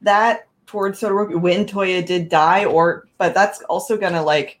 [0.00, 4.60] that towards Todoroki when Toya did die or but that's also going to like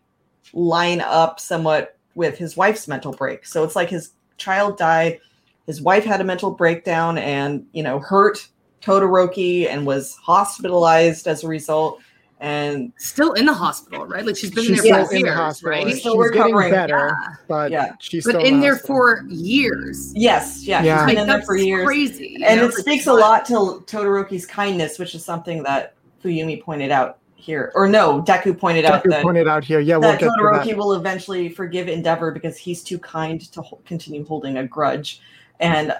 [0.52, 3.46] line up somewhat with his wife's mental break.
[3.46, 5.20] So it's like his child died
[5.66, 8.46] his wife had a mental breakdown and you know hurt
[8.82, 12.00] Todoroki and was hospitalized as a result.
[12.40, 15.28] And still in the hospital right like she's been She's there still for in the
[15.28, 15.70] years hospital.
[15.70, 16.70] right She's She's still getting recovering.
[16.72, 17.34] better, Yeah.
[17.48, 17.92] but Yeah.
[18.00, 21.06] she's but still in the there for years yes, yeah, Yeah.
[21.06, 21.86] she's been in there for years.
[21.86, 22.66] crazy And know?
[22.66, 23.54] it speaks a lot to
[23.86, 27.70] Todoroki's kindness, which is something that Fuyumi pointed out here.
[27.74, 29.78] Or no, Deku pointed out Deku that, pointed out here.
[29.80, 30.76] Yeah, we'll that get to Todoroki that.
[30.78, 35.20] will eventually forgive Endeavor because he's too kind to ho- continue holding a grudge.
[35.60, 35.94] And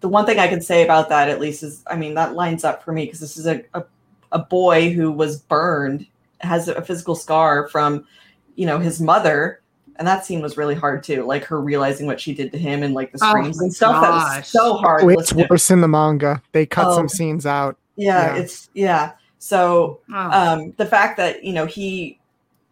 [0.00, 2.64] the one thing I can say about that, at least, is I mean, that lines
[2.64, 3.84] up for me because this is a, a,
[4.32, 6.06] a boy who was burned,
[6.40, 8.06] has a physical scar from,
[8.56, 9.60] you know, his mother.
[9.96, 12.84] And that scene was really hard too, like her realizing what she did to him
[12.84, 14.00] and like the Oh screams my and stuff.
[14.00, 15.02] That was so hard.
[15.02, 15.46] Oh, it's listen to.
[15.50, 16.40] worse in the manga.
[16.52, 16.94] They cut Oh.
[16.94, 17.76] some scenes out.
[17.96, 18.40] Yeah, Yeah.
[18.40, 19.12] it's yeah.
[19.38, 20.30] So Oh.
[20.30, 22.18] um the fact that you know he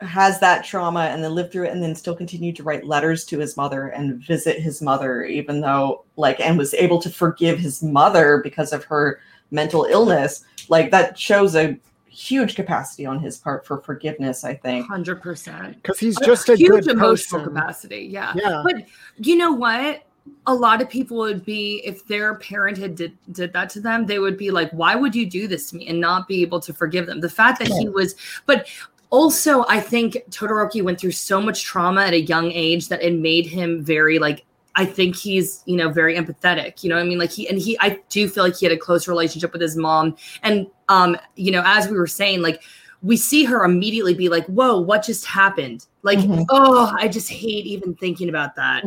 [0.03, 3.25] has that trauma and then lived through it and then still continued to write letters
[3.25, 7.59] to his mother and visit his mother even though like and was able to forgive
[7.59, 13.39] his mother because of her mental illness like that shows a huge capacity on his
[13.39, 17.55] part for forgiveness i think 100% Because he's just a huge good emotional person.
[17.55, 18.63] capacity yeah Yeah.
[18.65, 18.75] but
[19.17, 20.03] you know what
[20.47, 24.07] a lot of people would be if their parent had did, did that to them
[24.07, 25.87] they would be like why would you do this to me?
[25.89, 27.21] and not be able to forgive them.
[27.21, 28.15] The fact that he was
[28.47, 28.67] but
[29.11, 33.15] also i think todoroki went through so much trauma at a young age that it
[33.15, 37.07] made him very like i think he's you know very empathetic you know what i
[37.07, 37.19] mean?
[37.19, 39.77] Like he and he i do feel like he had a close relationship with his
[39.77, 40.17] mom.
[40.43, 42.63] And um you know as we were saying like
[43.03, 45.87] we see her immediately be like whoa what just happened?
[46.03, 46.45] Like Mhm.
[46.51, 48.83] oh i just hate even thinking about that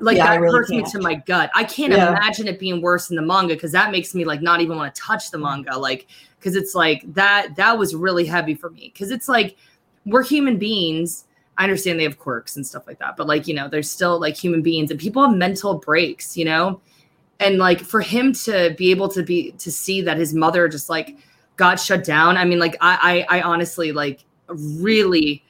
[0.00, 0.92] like Yeah, that really hurts me can't.
[0.92, 1.50] to my gut.
[1.54, 2.10] I can't Yeah.
[2.10, 4.94] imagine it being worse in the manga because that makes me like not even want
[4.94, 5.76] to touch the manga.
[5.76, 6.06] Like,
[6.38, 8.90] because it's like that that was really heavy for me.
[8.92, 9.56] Because it's like
[10.06, 11.24] we're human beings.
[11.58, 14.18] I understand they have quirks and stuff like that, but like you know, they're still
[14.18, 16.80] like human beings, and people have mental breaks, you know.
[17.40, 20.88] And like for him to be able to be to see that his mother just
[20.88, 21.16] like
[21.56, 22.36] got shut down.
[22.36, 25.44] I mean, like I I, I honestly like really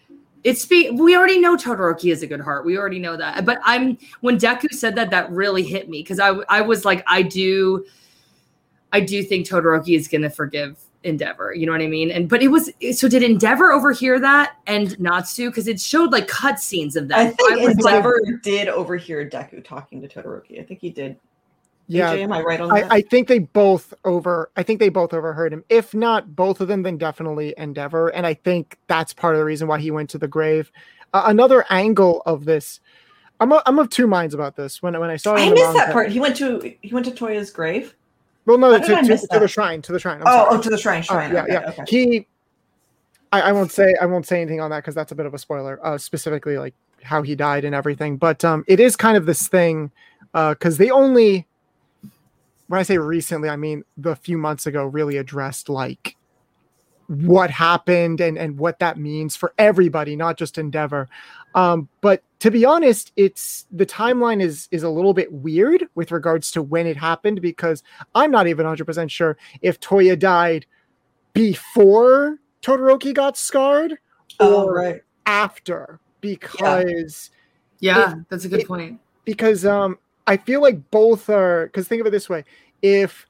[0.45, 2.65] it's we already know Todoroki is a good heart.
[2.65, 3.45] We already know that.
[3.45, 7.05] But I'm when Deku said that, that really hit me because I I was like,
[7.07, 7.85] I do
[8.93, 11.55] I do think Todoroki is gonna forgive Endeavor.
[11.55, 12.11] You know what I mean?
[12.11, 16.29] And but it was so did Endeavor overhear that and Natsu because it showed like
[16.29, 17.19] cut scenes of that.
[17.19, 20.61] I think was like- Endeavor did overhear Deku talking to Todoroki.
[20.61, 21.17] I think he did.
[21.89, 22.93] Yeah, AJ, am I right on I, that?
[22.93, 24.51] I think they both over.
[24.57, 25.65] I think they both overheard him.
[25.69, 28.09] If not both of them, then definitely Endeavor.
[28.09, 30.71] And I think that's part of the reason why he went to the grave.
[31.13, 32.81] Uh, another angle of this,
[33.41, 34.83] I'm i I'm of two minds about this.
[34.83, 36.11] When when I saw I missed that part.
[36.11, 37.95] He went to he went to Toya's grave.
[38.47, 40.21] Well, no, to, to, to the shrine, to the shrine.
[40.21, 40.59] I'm Oh, sorry.
[40.59, 41.01] oh, to the shrine.
[41.01, 41.33] Uh, Shrine.
[41.33, 41.71] yeah, okay, yeah.
[41.71, 41.83] okay.
[41.87, 42.27] He,
[43.31, 45.35] I, I won't say I won't say anything on that because that's a bit of
[45.35, 45.79] a spoiler.
[45.85, 48.17] Uh, specifically, like how he died and everything.
[48.17, 49.91] But um, it is kind of this thing,
[50.33, 51.47] because they only,
[52.73, 56.17] when I say recently, I mean the few months ago, really addressed like
[57.07, 61.07] what happened and and what that means for everybody, not just Endeavor.
[61.55, 66.11] Um, but to be honest, it's the timeline is is a little bit weird with
[66.13, 67.83] regards to when it happened because
[68.15, 70.65] I'm not even 100 percent sure if Toya died
[71.35, 73.99] before Todoroki got scarred
[74.41, 75.03] Oh, or right.
[75.27, 77.29] after because
[77.81, 78.99] yeah, that's a good it- point.
[79.27, 82.45] because um I feel like both are because think of it this way
[82.83, 83.27] if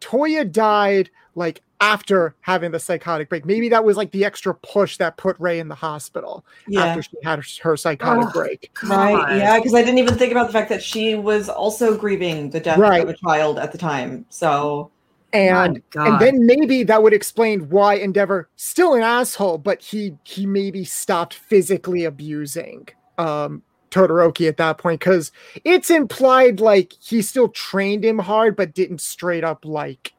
[0.00, 4.96] Toya died like after having the psychotic break maybe that was like the extra push
[4.98, 6.84] that put Rei in the hospital Yeah.
[6.84, 9.14] after she had her, her psychotic Oh, break Right.
[9.14, 9.38] God.
[9.38, 12.60] Yeah, because I didn't even think about the fact that she was also grieving the
[12.60, 13.02] death Right.
[13.02, 14.26] of a child at the time.
[14.28, 14.90] So
[15.32, 20.16] and My and then maybe that would explain why Endeavor still an asshole but he
[20.24, 23.62] he maybe stopped physically abusing um
[23.94, 25.30] Todoroki at that point because
[25.64, 30.12] it's implied like he still trained him hard but didn't straight up like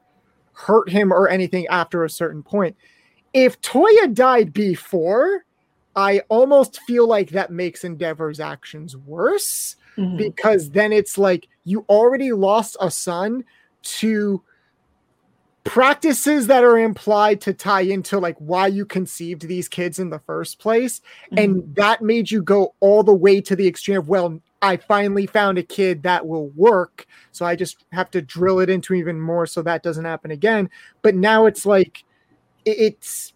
[0.54, 2.78] hurt him or anything after a certain point.
[3.34, 5.44] If Toya died before,
[5.94, 10.18] I almost feel like that makes Endeavor's actions worse mhm.
[10.18, 13.44] because then it's like you already lost a son
[13.84, 14.42] to
[15.66, 20.20] practices that are implied to tie into like why you conceived these kids in the
[20.20, 21.38] first place mm-hmm.
[21.40, 25.26] and that made you go all the way to the extreme of well i finally
[25.26, 29.20] found a kid that will work so i just have to drill it into even
[29.20, 30.70] more so that doesn't happen again.
[31.02, 32.04] But now it's like
[32.66, 33.34] it's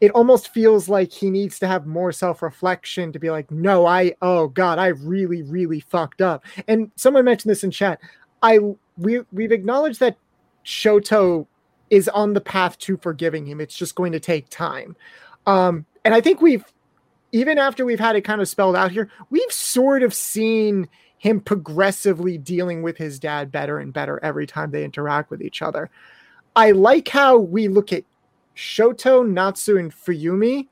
[0.00, 4.14] it almost feels like he needs to have more self-reflection to be like no i
[4.20, 6.44] oh god i really really fucked up.
[6.68, 8.00] And someone mentioned this in chat.
[8.42, 8.58] I
[8.96, 10.16] we we've acknowledged that
[10.64, 11.46] shoto
[11.90, 13.60] is on the path to forgiving him.
[13.60, 14.96] It's just going to take time.
[15.46, 16.64] Um and i think we've
[17.32, 21.40] even after we've had it kind of spelled out here we've sort of seen him
[21.40, 25.90] progressively dealing with his dad better and better every time they interact with each other.
[26.54, 28.04] I like how we look at
[28.54, 30.68] shoto natsu and fuyumi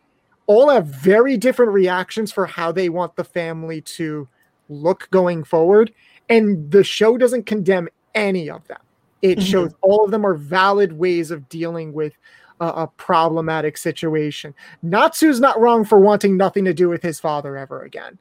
[0.47, 4.29] all have very different reactions for how they want the family to
[4.69, 5.93] look going forward
[6.29, 8.81] and the show doesn't condemn any of them
[9.25, 9.43] it Mhm.
[9.51, 12.13] shows all of them are valid ways of dealing with
[12.61, 17.57] a, a problematic situation natsu's not wrong for wanting nothing to do with his father
[17.57, 18.19] ever again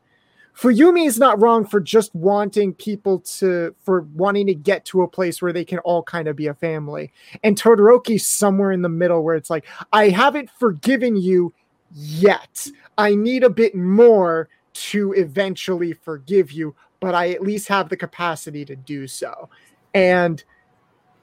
[0.56, 5.08] Fuyumi is not wrong for just wanting people to for wanting to get to a
[5.08, 7.12] place where they can all kind of be a family.
[7.44, 11.54] And Todoroki's somewhere in the middle where it's like, I haven't forgiven you
[11.92, 12.68] yet.
[13.00, 17.98] I need a bit more to eventually forgive you, but I at least have the
[17.98, 19.50] capacity to do so.
[19.96, 20.44] And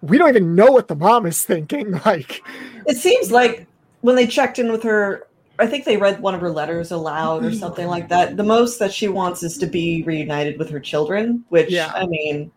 [0.02, 1.92] we don't even know what the mom is thinking.
[2.06, 2.42] Like,
[2.86, 3.66] it seems like
[4.00, 5.26] when they checked in with her,
[5.58, 8.36] I think they read one of her letters aloud or something like that.
[8.38, 11.92] The most that she wants is to be reunited with her children, which Yeah.
[11.94, 12.50] I mean,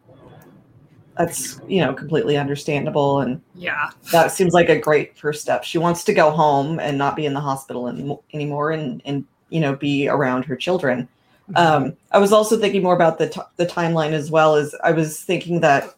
[1.17, 3.89] that's you know completely understandable, and Yeah.
[4.11, 5.63] that seems like a great first step.
[5.63, 9.25] She wants to go home and not be in the hospital an- anymore, and and
[9.49, 11.07] you know be around her children.
[11.55, 14.91] Um, I was also thinking more about the t- the timeline as well as I
[14.91, 15.93] was thinking that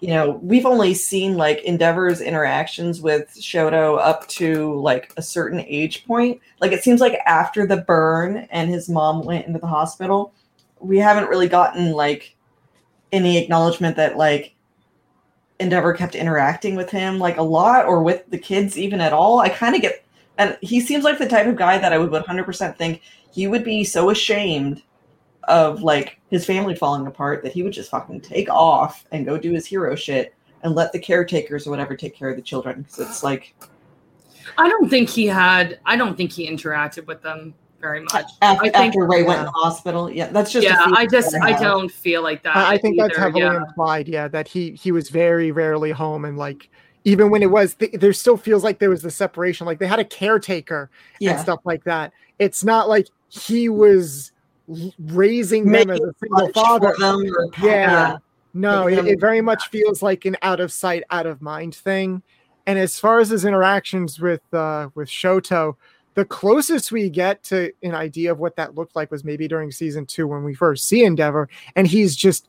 [0.00, 5.60] you know we've only seen like Endeavor's interactions with Shoto up to like a certain
[5.60, 6.40] age point.
[6.60, 10.32] Like it seems like after the burn and his mom went into the hospital,
[10.80, 12.34] we haven't really gotten like
[13.12, 14.54] any acknowledgement that like
[15.58, 19.40] Endeavor kept interacting with him like a lot or with the kids even at all.
[19.40, 20.04] I kind of get
[20.38, 23.62] and he seems like the type of guy that I would 100% think he would
[23.62, 24.82] be so ashamed
[25.50, 29.36] of like his family falling apart that he would just fucking take off and go
[29.36, 32.82] do his hero shit and let the caretakers or whatever take care of the children
[32.82, 33.54] because it's like
[34.58, 35.78] I don't think he had.
[35.86, 38.26] I don't think he interacted with them very much.
[38.42, 38.74] after, I think.
[38.74, 39.40] after Rei went yeah.
[39.40, 40.10] in the hospital.
[40.10, 41.34] Yeah, that's just yeah, I just.
[41.36, 41.60] I have.
[41.60, 42.56] don't feel like that.
[42.56, 43.56] I, I think that's heavily yeah.
[43.56, 46.68] implied, yeah, that he he was very rarely home and like
[47.04, 49.86] even when it was th- there still feels like there was the separation like they
[49.86, 51.32] had a caretaker Yeah.
[51.32, 54.32] and stuff like that it's not like he was
[54.98, 56.94] raising them as a single father
[57.62, 58.16] Yeah.
[58.54, 62.22] no it, it very much feels like an out of sight out of mind thing
[62.66, 65.76] and as far as his interactions with uh with shoto
[66.14, 69.70] the closest we get to an idea of what that looked like was maybe during
[69.70, 72.48] season two when we first see endeavor and he's just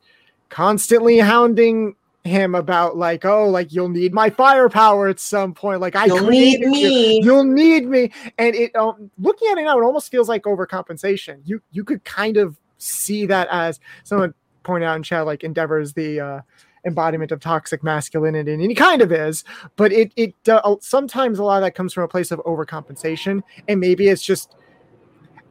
[0.49, 5.95] constantly hounding him about like oh like you'll need my firepower at some point like
[5.95, 6.71] i You'll need created you.
[6.89, 7.19] me.
[7.23, 11.39] you'll need me and it um, looking at it now it almost feels like overcompensation
[11.45, 15.79] you you could kind of see that as someone pointed out in chat like endeavor
[15.79, 16.41] is the uh
[16.85, 19.43] embodiment of toxic masculinity and he kind of is
[19.75, 23.41] but it it uh, sometimes a lot of that comes from a place of overcompensation
[23.67, 24.55] and maybe it's just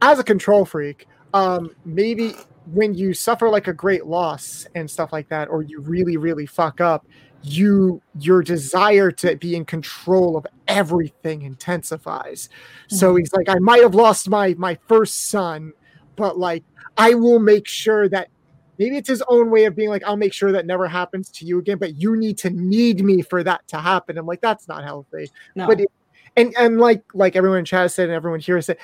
[0.01, 2.33] as a control freak um maybe
[2.73, 6.45] when you suffer like a great loss and stuff like that or you really really
[6.45, 7.05] fuck up
[7.43, 12.49] you your desire to be in control of everything intensifies
[12.87, 13.19] so Mhm.
[13.19, 15.73] he's like i might have lost my my first son
[16.15, 16.63] but like
[16.97, 18.29] i will make sure that
[18.77, 21.45] maybe it's his own way of being like i'll make sure that never happens to
[21.45, 24.67] you again but you need to need me for that to happen i'm like that's
[24.67, 25.65] not healthy No.
[25.67, 25.91] but it,
[26.37, 28.77] and and like like everyone in chat said and everyone here said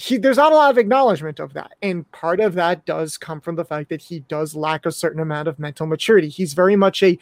[0.00, 3.40] he, there's not a lot of acknowledgement of that and part of that does come
[3.40, 6.76] from the fact that he does lack a certain amount of mental maturity he's very
[6.76, 7.18] much a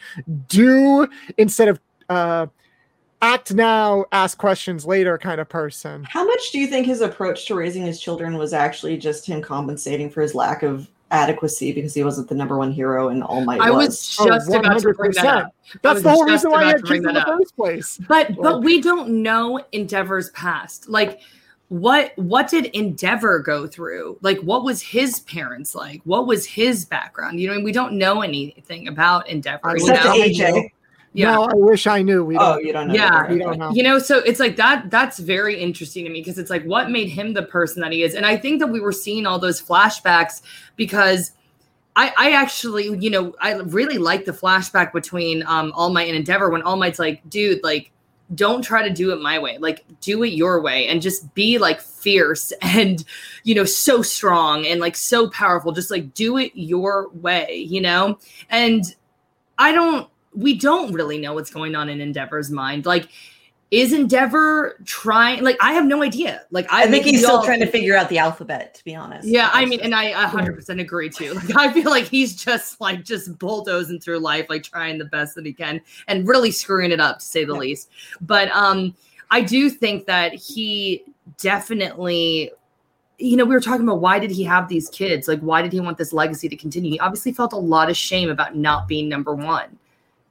[0.47, 1.07] do
[1.39, 2.45] instead of uh
[3.23, 7.47] act now ask questions later kind of person How much do you think his approach
[7.47, 11.95] to raising his children was actually just him compensating for his lack of adequacy because
[11.95, 13.87] he wasn't the number one hero and All Might I was?
[13.87, 15.55] was Oh, just about to bring that up.
[15.81, 17.37] That's the whole reason why he about had to bring kids in the that up.
[17.39, 20.87] first place But but we don't know Endeavor's past.
[20.89, 21.21] Like
[21.69, 24.17] what what did Endeavor go through?
[24.21, 26.01] Like what was his parents like?
[26.05, 27.39] What was his background?
[27.39, 29.67] You know, we don't know anything about Endeavor.
[29.67, 30.13] I you Except know?
[30.13, 30.23] know.
[30.23, 30.69] AJ.
[31.13, 31.31] Yeah.
[31.33, 32.93] no i wish i knew we Oh, don't you don't know.
[32.93, 33.31] Yeah.
[33.31, 36.37] we don't know you know so it's like that that's very interesting to me because
[36.37, 38.79] it's like what made him the person that he is and i think that we
[38.79, 40.43] were seeing all those flashbacks
[40.75, 41.31] because
[41.95, 46.15] i i actually you know i really like the flashback between um all might and
[46.17, 47.89] endeavor when all might's like dude like
[48.35, 49.57] don't try to do it my way.
[49.57, 53.03] Like do it your way and just be like fierce and
[53.43, 55.71] you know so strong and like so powerful.
[55.71, 58.17] Just like do it your way you know?
[58.49, 58.83] And
[59.59, 62.85] i don't we don't really know what's going on in endeavor's mind.
[62.85, 63.09] Like
[63.69, 66.41] is endeavor trying like i have no idea.
[66.51, 69.27] Like i, I think he's still trying to figure out the alphabet, to be honest.
[69.27, 71.33] yeah i mean and i 100% agree too.
[71.33, 75.35] Like i feel like he's just like just bulldozing through life like trying the best
[75.35, 77.59] that he can and really screwing it up to say the Yeah.
[77.59, 77.89] least.
[78.21, 78.95] But um
[79.31, 81.03] i do think that he
[81.37, 82.51] definitely
[83.17, 85.27] you know we were talking about why did he have these kids?
[85.27, 86.91] Like why did he want this legacy to continue?
[86.91, 89.77] He obviously felt a lot of shame about not being number one.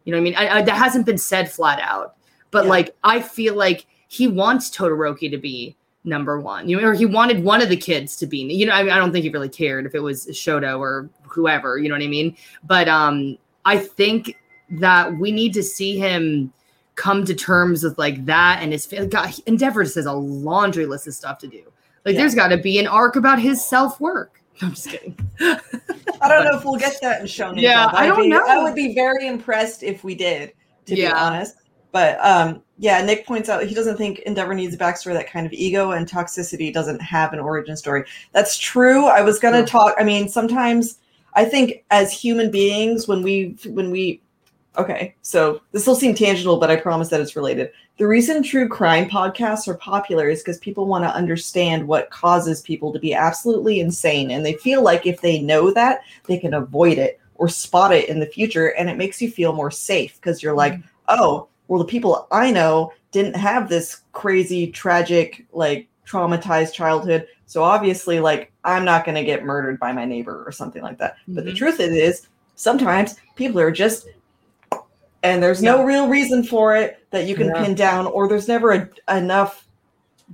[0.04, 0.36] You know what i mean?
[0.36, 2.14] I, I, that hasn't been said flat out
[2.50, 2.70] but Yeah.
[2.70, 7.04] like i feel like he wants todoroki to be number one you know or he
[7.06, 9.30] wanted one of the kids to be you know i, mean, I don't think he
[9.30, 13.36] really cared if it was shoto or whoever you know what i mean but um
[13.64, 14.36] i think
[14.70, 16.52] that we need to see him
[16.94, 21.06] come to terms with like that and his God, endeavor just has a laundry list
[21.08, 21.62] of stuff to do
[22.04, 22.20] like Yeah.
[22.20, 25.18] there's got to be an arc about his self-work i'm just kidding
[26.22, 27.60] I don't know if we'll get that in Shonen.
[27.60, 28.42] Yeah, I don't be- know.
[28.48, 30.52] I would be very impressed if we did,
[30.86, 31.56] to be honest.
[31.92, 35.14] But um, yeah, Nick points out he doesn't think Endeavor needs a backstory.
[35.14, 38.04] That kind of ego and toxicity doesn't have an origin story.
[38.32, 39.06] That's true.
[39.06, 39.66] I was gonna True.
[39.66, 39.94] talk.
[39.98, 40.98] I mean, sometimes
[41.34, 44.20] I think as human beings, when we when we
[44.78, 47.70] okay, so this will seem tangential, but I promise that it's related.
[47.98, 52.60] The reason true crime podcasts are popular is because people want to understand what causes
[52.60, 56.54] people to be absolutely insane, and they feel like if they know that, they can
[56.54, 60.16] avoid it or spot it in the future, and it makes you feel more safe
[60.16, 60.78] because you're like,
[61.08, 67.26] oh, well, the people I know didn't have this crazy, tragic, like traumatized childhood.
[67.46, 70.98] So obviously, like, I'm not going to get murdered by my neighbor or something like
[70.98, 71.16] that.
[71.28, 71.56] But the Mhm.
[71.56, 74.06] truth is, sometimes people are just,
[75.22, 77.64] and there's no real reason for it that you can Yeah.
[77.64, 79.66] pin down, or there's never a, enough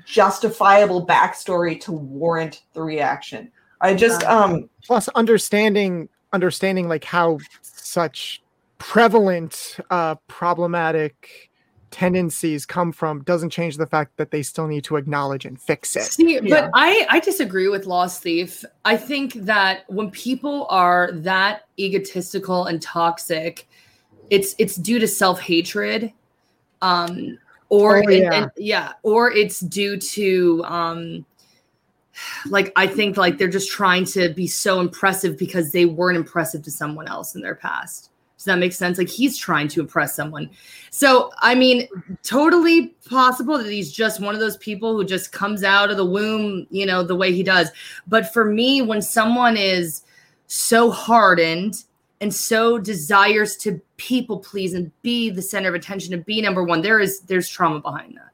[0.04, 3.50] justifiable backstory to warrant the reaction.
[3.80, 8.41] I just, um, plus understanding understanding like how such
[8.82, 11.50] prevalent uh problematic
[11.90, 15.94] tendencies come from doesn't change the fact that they still need to acknowledge and fix
[15.94, 16.40] it See, Yeah.
[16.48, 18.64] but I I disagree with Lost Thief.
[18.84, 23.68] I think that when people are that egotistical and toxic,
[24.30, 26.12] it's it's due to self hatred,
[26.80, 28.32] um, or Oh, it- yeah.
[28.34, 31.26] and- yeah, or it's due to um,
[32.46, 36.62] like I think like they're just trying to be so impressive because they weren't impressive
[36.62, 38.08] to someone else in their past.
[38.42, 38.98] Does that make sense?
[38.98, 40.50] Like he's trying to impress someone.
[40.90, 41.86] So, I mean,
[42.24, 46.04] totally possible that he's just one of those people who just comes out of the
[46.04, 47.70] womb, you know, the way he does.
[48.08, 50.02] But for me, when someone is
[50.48, 51.84] so hardened
[52.20, 56.64] and so desires to people please and be the center of attention and be number
[56.64, 58.32] one, there is there's trauma behind that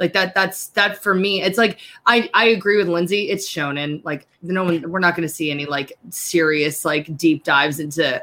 [0.00, 3.78] like that that's that for me it's like i i agree with lindsay it's shown
[3.78, 7.78] in like no one we're not going to see any like serious like deep dives
[7.78, 8.20] into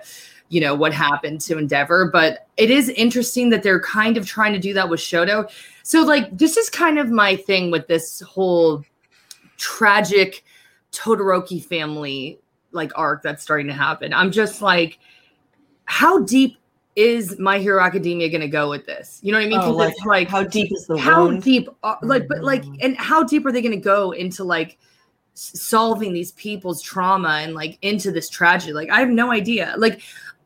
[0.52, 4.54] you know what happened to endeavor but it is interesting that they're kind of trying
[4.54, 5.50] to do that with shoto
[5.84, 8.84] so like this is kind of my thing with this whole
[9.58, 10.44] tragic
[10.92, 12.40] todoroki family
[12.72, 15.00] like arc that's starting to happen i'm just like
[15.86, 16.58] how deep
[16.96, 19.20] is My Hero Academia going to go with this?
[19.24, 19.60] You know what I mean?
[19.62, 21.44] Oh, like, like how deep is the how wound?
[21.44, 22.78] deep, are, like, but like, Mm.
[22.82, 24.78] and how deep are they going to go into like
[25.34, 28.74] solving these people's trauma and like into this tragedy?
[28.74, 29.74] Like, I have no idea.
[29.78, 30.02] Like,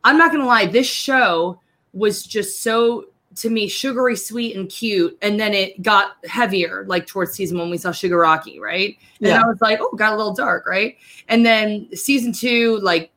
[0.05, 1.59] I'm not going to lie, this show
[1.91, 7.05] was just so to me sugary sweet and cute and then it got heavier like
[7.05, 8.97] towards season one we saw shigaraki right?
[9.19, 9.43] And Yeah.
[9.43, 10.95] i was like oh got a little dark right?
[11.27, 13.11] And then season two like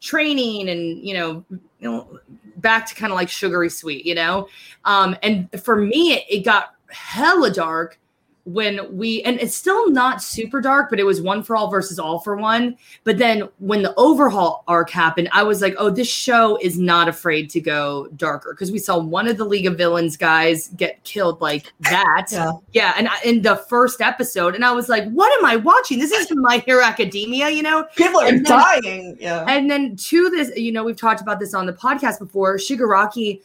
[0.00, 2.18] training and you know, you know
[2.56, 4.48] back to kind of like sugary sweet you know?
[4.84, 8.00] Um and for me it, it got hella dark
[8.44, 11.98] when we and it's still not super dark but it was one for all versus
[11.98, 16.08] all for one but then when the overhaul arc happened i was like oh this
[16.08, 19.76] show is not afraid to go darker because we saw one of the league of
[19.76, 22.52] villains guys get killed like that Yeah.
[22.72, 25.98] yeah and I, in the first episode and i was like what am i watching
[25.98, 29.16] this is my hero academia you know People are And then- dying.
[29.20, 29.44] Yeah.
[29.48, 32.56] and then to this, you know, we've talked about this on the podcast before.
[32.56, 33.42] Shigaraki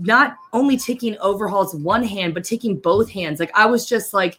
[0.00, 3.38] not only taking overhauls one hand, but taking both hands.
[3.38, 4.38] Like I was just like,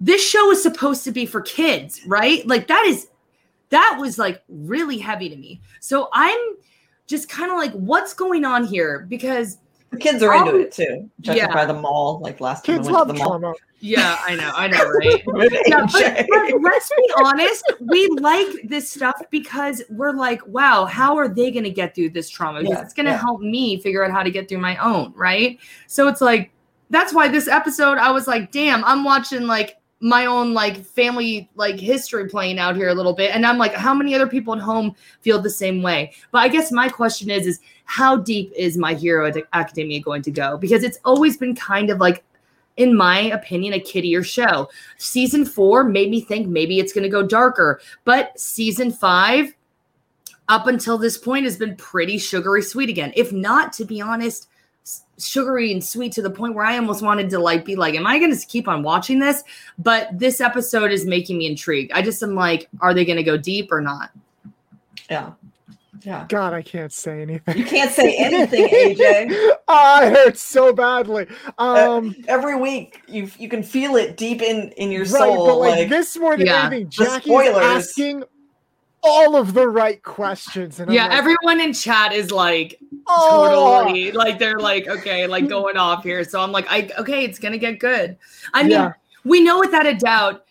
[0.00, 2.46] this show is supposed to be for kids, right?
[2.46, 3.08] Like that is
[3.68, 5.60] that was like really heavy to me.
[5.80, 6.56] So I'm
[7.06, 9.06] just kind of like, what's going on here?
[9.08, 9.58] Because
[9.90, 11.10] the kids are into Um, it too.
[11.20, 11.52] Judging yeah.
[11.52, 13.28] by the mall, like last time Kids I went love to the mall.
[13.40, 13.54] trauma.
[13.80, 15.22] yeah, I know, I know, right?
[15.26, 20.84] With yeah, but, but let's be honest, we like this stuff because we're like, wow,
[20.84, 22.60] how are they going to get through this trauma?
[22.60, 23.18] Because Yeah, it's going to yeah.
[23.18, 25.58] help me figure out how to get through my own, right?
[25.88, 26.52] So it's like,
[26.90, 31.50] that's why this episode, I was like, damn, I'm watching like my own like family
[31.56, 34.54] like history playing out here a little bit and i'm like how many other people
[34.54, 37.60] at home feel the same way but i guess my question is is
[37.90, 41.90] how deep is my hero Ac- academia going to go because it's always been kind
[41.90, 42.22] of like
[42.76, 44.70] in my opinion, a kiddier show.
[44.96, 49.52] Season four made me think maybe it's going to go darker, but season five,
[50.48, 53.12] up until this point, has been pretty sugary sweet again.
[53.16, 54.48] If not, to be honest,
[55.18, 58.06] sugary and sweet to the point where I almost wanted to like be like, am
[58.06, 59.42] I going to keep on watching this?
[59.78, 61.92] But this episode is making me intrigued.
[61.92, 64.10] I just am like, are they going to go deep or not?
[65.10, 65.32] yeah.
[66.02, 66.26] Yeah.
[66.28, 67.58] God, I can't say anything.
[67.58, 69.52] You can't say anything, AJ.
[69.68, 71.26] I hurt so badly.
[71.58, 75.46] Uh, Um, Every week you you can feel it deep in in your right, soul.
[75.46, 76.66] but like, like, this more than Yeah.
[76.66, 78.24] anything, The Jacki asking
[79.02, 80.80] all of the right questions.
[80.80, 85.48] And Yeah, like, everyone in chat is like, oh, totally like they're like okay like
[85.48, 88.16] going off here so i'm like i okay it's gonna get good
[88.54, 88.92] i mean Yeah.
[89.24, 90.44] we know without a doubt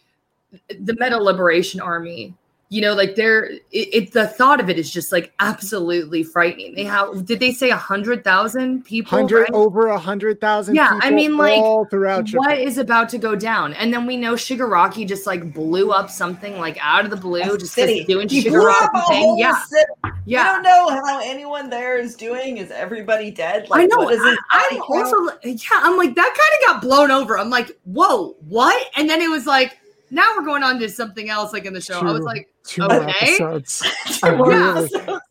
[0.68, 2.34] the meta liberation army
[2.72, 6.76] you know like they're it, it the thought of it is just like absolutely frightening
[6.76, 9.52] they have did they say a hundred thousand people hundred right?
[9.54, 10.76] over a hundred thousand.
[10.76, 12.58] Yeah, I people mean, like, all throughout what Japan.
[12.60, 16.60] is about to go down and then we know shigaraki just like blew up something
[16.60, 18.04] like out of the blue a just 'cause city.
[18.06, 19.92] doing You blew up shigaraki thing yeah city.
[20.26, 22.58] yeah You don't know how anyone there is doing.
[22.58, 23.70] Is everybody dead?
[23.70, 24.06] Like, i know.
[24.06, 24.40] What is I, it?
[24.52, 26.36] I'm also, yeah, I'm like, that
[26.68, 27.38] kind of got blown over.
[27.38, 28.88] I'm like, whoa, what?
[28.96, 29.78] And then it was like,
[30.12, 32.00] now we're going on to something else, like in the show.
[32.00, 33.14] I was like, Two more okay.
[33.22, 33.84] episodes.
[34.24, 34.90] I really,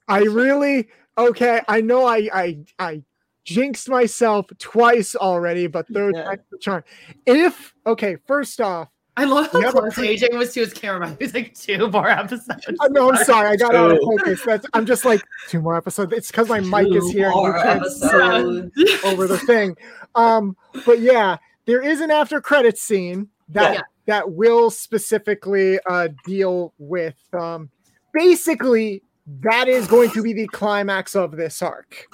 [0.08, 1.60] I really, okay.
[1.68, 3.02] I know I, I, I
[3.44, 6.24] jinxed myself twice already, but third Yeah.
[6.24, 6.84] time's the charm.
[7.26, 10.60] If okay, first off, I love how You have a close pre- AJ was to
[10.60, 11.08] his camera.
[11.18, 12.66] He was like, two more episodes.
[12.68, 14.16] uh, no, I'm sorry, I got out of Two.
[14.18, 14.42] focus.
[14.44, 16.12] That's I'm just like two more episodes.
[16.12, 19.76] It's because my mic is here and you can't see over the thing.
[20.14, 20.56] Um,
[20.86, 23.80] but yeah, there is an after credits scene that Yeah.
[24.08, 27.70] That will specifically uh deal with um
[28.12, 29.02] basically
[29.42, 32.06] that is going to be the climax of this arc.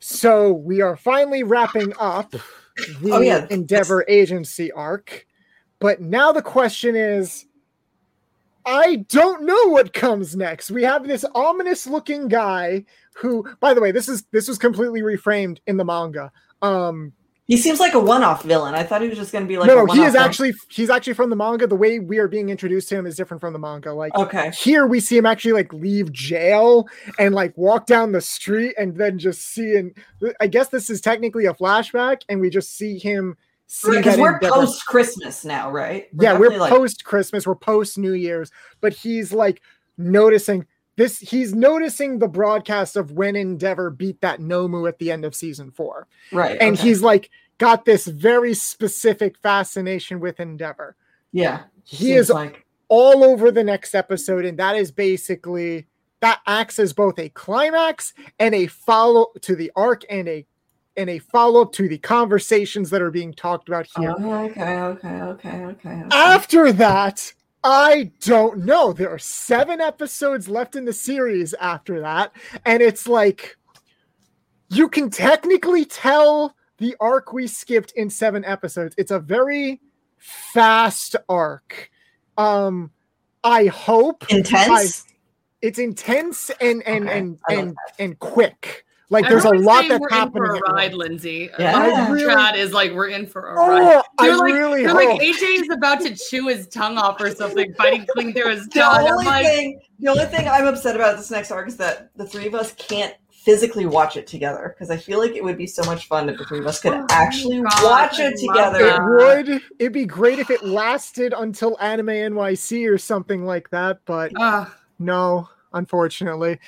[0.00, 2.32] So we are finally wrapping up
[3.02, 3.46] the Oh, yeah.
[3.50, 5.26] Endeavor Agency arc.
[5.78, 7.44] But now the question is
[8.64, 10.70] I don't know what comes next.
[10.70, 15.02] We have this ominous looking guy who by the way, this is this was completely
[15.02, 16.32] reframed in the manga.
[16.62, 17.12] Um
[17.48, 18.74] He seems like a one-off villain.
[18.74, 19.66] I thought he was just going to be like.
[19.66, 20.16] no, he is villain.
[20.28, 21.66] actually he's actually from the manga.
[21.66, 23.92] The way we are being introduced to him is different from the manga.
[23.92, 24.50] Like Okay.
[24.56, 26.86] here we see him actually like leave jail
[27.18, 29.92] and like walk down the street and then just see and
[30.40, 33.36] I guess this is technically a flashback and we just see him
[33.90, 36.06] Because we're post Christmas now, right?
[36.20, 39.60] yeah, we're like- post Christmas, we're post New Year's, but he's like
[39.98, 40.64] noticing
[40.96, 41.18] this.
[41.18, 45.70] He's noticing the broadcast of when Endeavor beat that Nomu at the end of season
[45.70, 46.88] four, right, and okay.
[46.88, 50.96] he's like got this very specific fascination with Endeavor.
[51.32, 51.62] yeah.
[51.84, 55.86] He seems is like all over the next episode, and that is basically
[56.20, 60.46] that acts as both a climax and a follow to the arc and a
[60.96, 64.14] and a follow up to the conversations that are being talked about here.
[64.18, 65.90] Oh, okay, okay, okay, okay.
[65.90, 66.02] okay.
[66.12, 67.32] After that,
[67.64, 68.92] I don't know.
[68.92, 72.32] There are seven episodes left in the series after that.
[72.66, 73.56] And it's like,
[74.68, 78.94] you can technically tell the arc we skipped in seven episodes.
[78.98, 79.80] It's a very
[80.18, 81.90] fast arc.
[82.36, 82.90] Um,
[83.44, 85.04] I hope Intense.
[85.60, 88.84] it's intense and and Okay, and and, and quick.
[89.12, 90.42] Like there's Everyone's a lot saying that's we're happening.
[90.44, 91.50] In for a ride, Lindsay.
[91.58, 91.72] Yeah.
[91.72, 93.82] My I really- chat is like, we're in for a ride.
[93.82, 95.20] Oh, I They're like, really they're hope.
[95.20, 98.66] like AJ is about to chew his tongue off or something, fighting clean through his
[98.68, 99.04] The tongue.
[99.04, 102.10] I'm only like, thing, the only thing I'm upset about this next arc is that
[102.16, 105.58] the three of us can't physically watch it together because I feel like it would
[105.58, 108.28] be so much fun if the three of us could Oh actually God, watch I
[108.28, 108.86] it together.
[108.86, 109.02] It
[109.50, 109.62] would.
[109.80, 114.66] It'd be great if it lasted until Anime NYC or something like that, but uh,
[114.98, 116.58] no, unfortunately.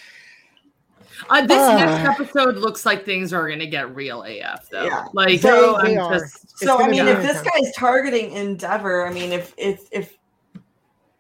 [1.31, 1.77] Uh, this Ah.
[1.77, 4.85] next episode looks like things are gonna get real AF though.
[4.85, 5.05] Yeah.
[5.13, 6.19] Like They- oh, they I'm are.
[6.19, 7.49] just So I mean, if this intense.
[7.67, 10.17] guy's targeting Endeavor, I mean, if if if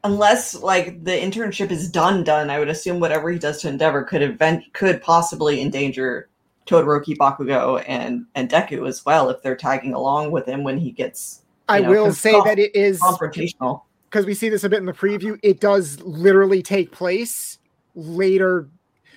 [0.04, 4.02] unless like the internship is done, done, I would assume whatever he does to Endeavor
[4.02, 6.28] could event could possibly endanger
[6.66, 10.90] Todoroki, Bakugo, and and Deku as well if they're tagging along with him when he
[10.90, 13.82] gets I know, will say that it is confrontational.
[14.10, 15.38] because we see this a bit in the preview.
[15.42, 17.58] It does literally take place
[17.94, 18.68] later.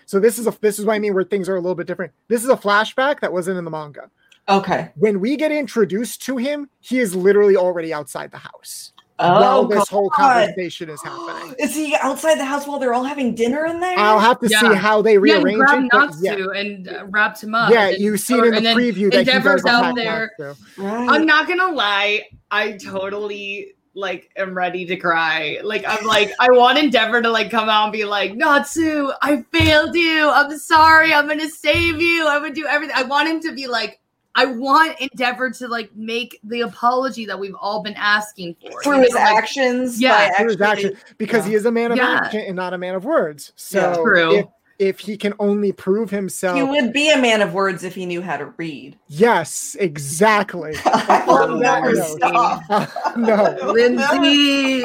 [0.08, 1.86] So this is a this is what I mean where things are a little bit
[1.86, 2.14] different.
[2.30, 4.10] This is a flashback that wasn't in the manga.
[4.50, 4.92] Okay.
[4.96, 9.66] When we get introduced to him, he is literally already outside the house Oh, while
[9.66, 11.56] this whole conversation is happening.
[11.60, 13.98] Is he outside the house while they're all having dinner in there?
[13.98, 16.22] I'll have to see how they yeah, rearrange he grabbed it.
[16.22, 16.60] Natsu yeah.
[16.62, 17.72] and uh, wrapped him up.
[17.72, 19.84] Yeah, and- you see or- it in the and then preview that Endeavor's he does
[19.84, 20.32] out there.
[20.38, 20.62] Natsu.
[20.78, 21.10] right.
[21.10, 25.60] I'm not gonna lie, I totally like am ready to cry.
[25.64, 29.44] Like I'm like I want Endeavor to like come out and be like, Natsu, I
[29.52, 30.30] failed you.
[30.30, 31.14] I'm sorry.
[31.14, 32.28] I'm gonna save you.
[32.28, 32.96] I'm gonna do everything.
[32.98, 34.00] I want him to be like,
[34.36, 38.84] I want Endeavor to like make the apology that we've all been asking for.
[38.84, 40.00] through his like- actions.
[40.00, 41.50] Yeah, by Through his actually- action, because yeah.
[41.50, 42.20] he is a man of Yeah.
[42.24, 43.52] action and not a man of words.
[43.72, 43.94] Yeah.
[43.94, 44.36] So True.
[44.38, 44.46] if
[44.80, 48.06] if he can only prove himself, He would be a man of words if he
[48.06, 48.98] knew how to read.
[49.08, 50.74] yes, exactly.
[50.86, 52.04] I will never no.
[52.04, 53.18] stop.
[53.18, 54.82] no, Lindsay.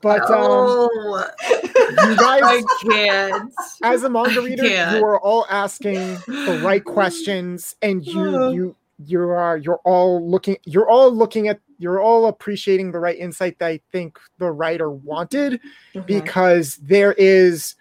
[0.00, 3.52] but um, oh, you guys, I can't.
[3.82, 9.20] as a manga reader, you are all asking the right questions, and you you you
[9.28, 13.66] are you're all looking you're all looking at you're all appreciating the right insight that
[13.68, 15.60] I think the writer wanted.
[16.06, 17.76] because there is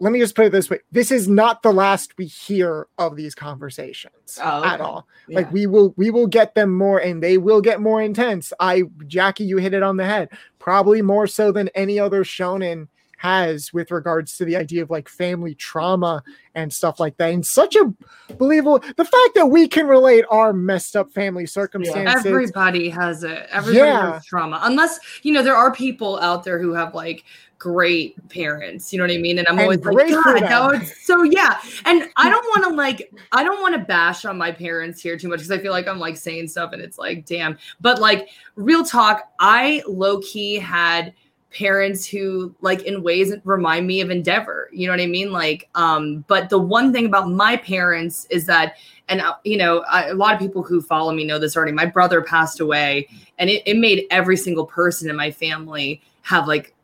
[0.00, 0.80] let me just put it this way.
[0.92, 4.82] This is not the last we hear of these conversations Oh, at okay.
[4.82, 5.08] all.
[5.28, 8.52] Like we will we will get them more and they will get more intense.
[8.60, 10.28] I Jacki you hit it on the head.
[10.58, 15.08] Probably more so than any other shonen has with regards to the idea of like
[15.08, 16.22] family trauma
[16.54, 17.92] and stuff like that and such a
[18.38, 23.46] believable the fact that we can relate our messed up family circumstances Everybody has it.
[23.50, 24.12] Everybody Yeah.
[24.14, 24.60] has trauma.
[24.62, 27.24] Unless, you know, there are people out there who have like
[27.58, 28.92] great parents.
[28.92, 29.38] You know what I mean?
[29.38, 31.58] And I'm And always like, great for God, that was so yeah.
[31.86, 35.16] And I don't want to like, I don't want to bash on my parents here
[35.16, 37.56] too much because I feel like I'm like saying stuff and it's like, damn.
[37.80, 41.14] But like, real talk, I low key had
[41.52, 45.32] parents who like in ways remind me of endeavor you know what i mean?
[45.32, 48.74] Like um but the one thing about my parents is that
[49.08, 51.72] and uh, you know I, a lot of people who follow me know this already
[51.72, 56.48] my brother passed away and it, it made every single person in my family have
[56.48, 56.74] like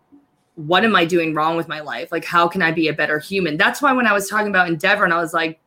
[0.54, 2.12] what am i doing wrong with my life?
[2.12, 3.56] Like how can i be a better human?
[3.56, 5.60] That's why when i was talking about endeavor and i was like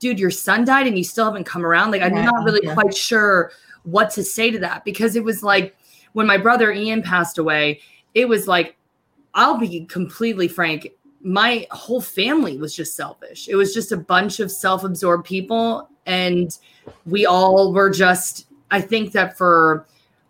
[0.00, 1.92] dude your son died and you still haven't come around?
[1.92, 2.74] Like i'm Yeah, not really yeah.
[2.74, 3.52] quite sure
[3.84, 5.76] what to say to that because it was like
[6.12, 7.80] when my brother ian passed away
[8.14, 8.76] it was like
[9.34, 10.88] i'll be completely frank
[11.22, 16.58] my whole family was just selfish it was just a bunch of self-absorbed people and
[17.06, 19.86] we all were just i think that for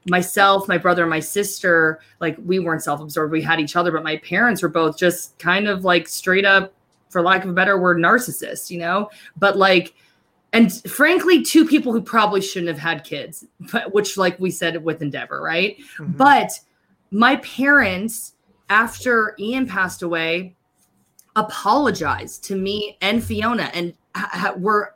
[0.08, 4.02] myself my brother and my sister like we weren't self-absorbed we had each other but
[4.02, 6.72] my parents were both just kind of like straight up
[7.08, 9.94] for lack of a better word narcissists you know but like
[10.52, 14.82] and frankly, two people who probably shouldn't have had kids, but which, like we said
[14.82, 15.76] with Endeavor, right?
[15.98, 16.16] Mhm.
[16.16, 16.58] But
[17.10, 18.34] my parents,
[18.68, 20.54] after Ian passed away,
[21.36, 24.94] apologized to me and Fiona, and ha- were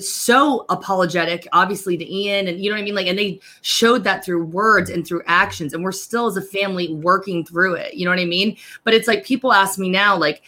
[0.00, 2.94] so apologetic, obviously to Ian, and you know what I mean.
[2.94, 6.42] Like, and they showed that through words and through actions, and we're still as a
[6.42, 7.94] family working through it.
[7.94, 8.56] You know what I mean?
[8.84, 10.42] But it's like people ask me now, like,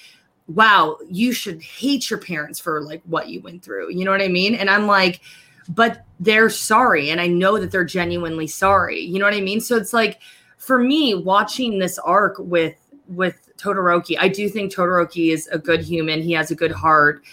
[0.46, 3.92] wow, you should hate your parents for like what you went through.
[3.92, 4.54] You know what I mean?
[4.54, 5.20] And I'm like,
[5.68, 7.11] but they're sorry.
[7.11, 9.00] And I know that they're genuinely sorry.
[9.00, 9.61] You know what I mean?
[9.61, 10.20] So it's like
[10.61, 12.76] for me, watching this arc with
[13.08, 16.22] with Todoroki, I do think Todoroki is a good human.
[16.22, 17.24] He has a good heart.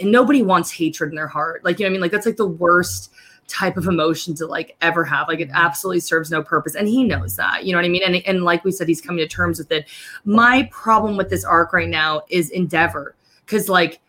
[0.00, 1.62] And nobody wants hatred in their heart.
[1.62, 2.00] Like, you know what I mean?
[2.00, 3.12] Like that's like the worst
[3.48, 5.28] type of emotion to like ever have.
[5.28, 5.56] Like it mm-hmm.
[5.56, 6.74] absolutely serves no purpose.
[6.74, 7.64] And he knows that.
[7.64, 8.02] You know what I mean?
[8.04, 9.88] And and like we said, he's coming to terms with it.
[10.24, 13.14] My problem with this arc right now is Endeavor.
[13.46, 14.00] Cause like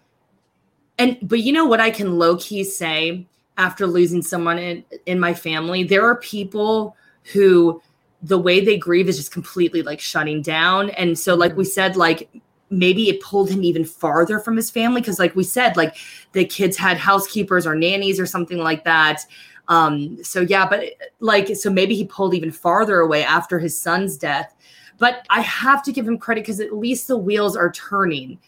[1.00, 5.34] and but you know what I can low-key say after losing someone in in my
[5.34, 5.84] family?
[5.84, 6.96] There are people
[7.34, 7.82] who
[8.22, 10.90] the way they grieve is just completely like shutting down.
[10.92, 12.30] And so, like we said, like
[12.70, 15.98] maybe it pulled him even farther from his family because, like we said, like
[16.34, 19.26] the kids had housekeepers or nannies or something like that.
[19.68, 20.86] Um, so yeah, but
[21.20, 24.56] like so maybe he pulled even farther away after his son's death.
[24.98, 28.40] But I have to give him credit because at least the wheels are turning.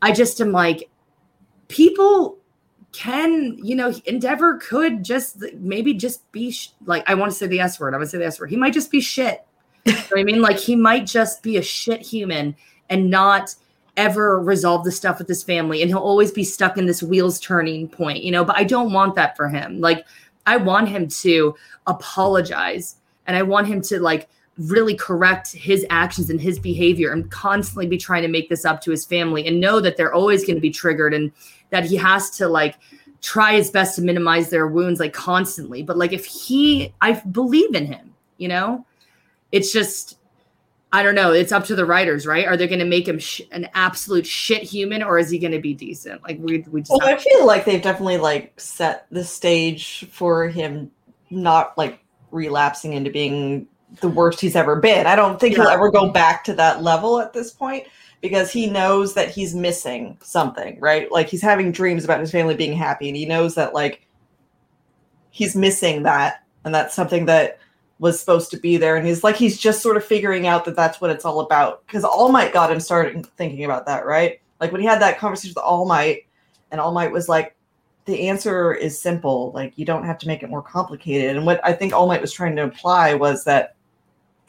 [0.00, 0.90] I just am like,
[1.68, 2.38] people
[2.92, 7.46] can you know endeavor could just maybe just be sh- like i want to say
[7.46, 8.50] the s word i want to say the s word.
[8.50, 9.44] He might just be shit.
[9.84, 10.40] You know i mean?
[10.40, 12.54] Like he might just be a shit human
[12.88, 13.54] and not
[13.96, 17.40] ever resolve the stuff with his family and he'll always be stuck in this wheels
[17.40, 18.44] turning point you know?
[18.44, 19.80] But i don't want that for him.
[19.80, 20.04] Like
[20.46, 21.54] i want him to
[21.86, 24.28] apologize and i want him to like
[24.58, 28.80] really correct his actions and his behavior and constantly be trying to make this up
[28.82, 31.32] to his family and know that they're always going to be triggered and
[31.72, 32.76] that he has to like
[33.20, 35.82] try his best to minimize their wounds like constantly.
[35.82, 38.84] But like if he i believe in him you know?
[39.50, 40.18] It's just
[40.92, 41.32] i don't know.
[41.32, 42.46] It's up to the writers right?
[42.46, 45.52] Are they going to make him sh- an absolute shit human or is he going
[45.52, 46.22] to be decent?
[46.22, 50.48] Like we, we just Well, I feel like they've definitely like set the stage for
[50.48, 50.90] him
[51.30, 52.00] not like
[52.30, 53.66] relapsing into being
[54.00, 55.06] the worst he's ever been.
[55.06, 57.86] I don't think he'll ever go back to that level at this point
[58.22, 61.10] because he knows that he's missing something, right?
[61.10, 64.06] Like he's having dreams about his family being happy and he knows that like
[65.30, 67.58] he's missing that and that's something that
[67.98, 70.76] was supposed to be there and he's like he's just sort of figuring out that
[70.76, 74.40] that's what it's all about because All Might got him started thinking about that, right?
[74.60, 76.26] Like when he had that conversation with All Might
[76.70, 77.56] and All Might was like
[78.04, 79.50] the answer is simple.
[79.52, 81.36] Like you don't have to make it more complicated.
[81.36, 83.74] And what I think All Might was trying to imply was that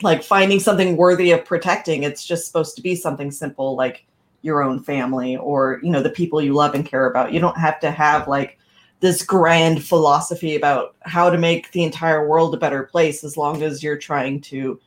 [0.01, 4.05] like finding something worthy of protecting, it's just supposed to be something simple like
[4.41, 7.31] your own family or you know the people you love and care about.
[7.31, 8.57] You don't have to have like
[8.99, 13.61] this grand philosophy about how to make the entire world a better place as long
[13.61, 14.79] as you're trying to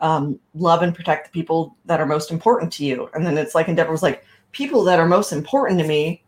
[0.00, 3.08] um, love and protect the people that are most important to you.
[3.14, 6.22] And then it's like Endeavor was like, people that are most important to me.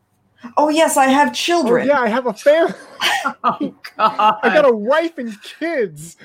[0.56, 1.86] Oh yes, I have Oh, children.
[1.86, 2.74] yeah, I have a family.
[3.44, 6.16] oh god I got a wife and kids.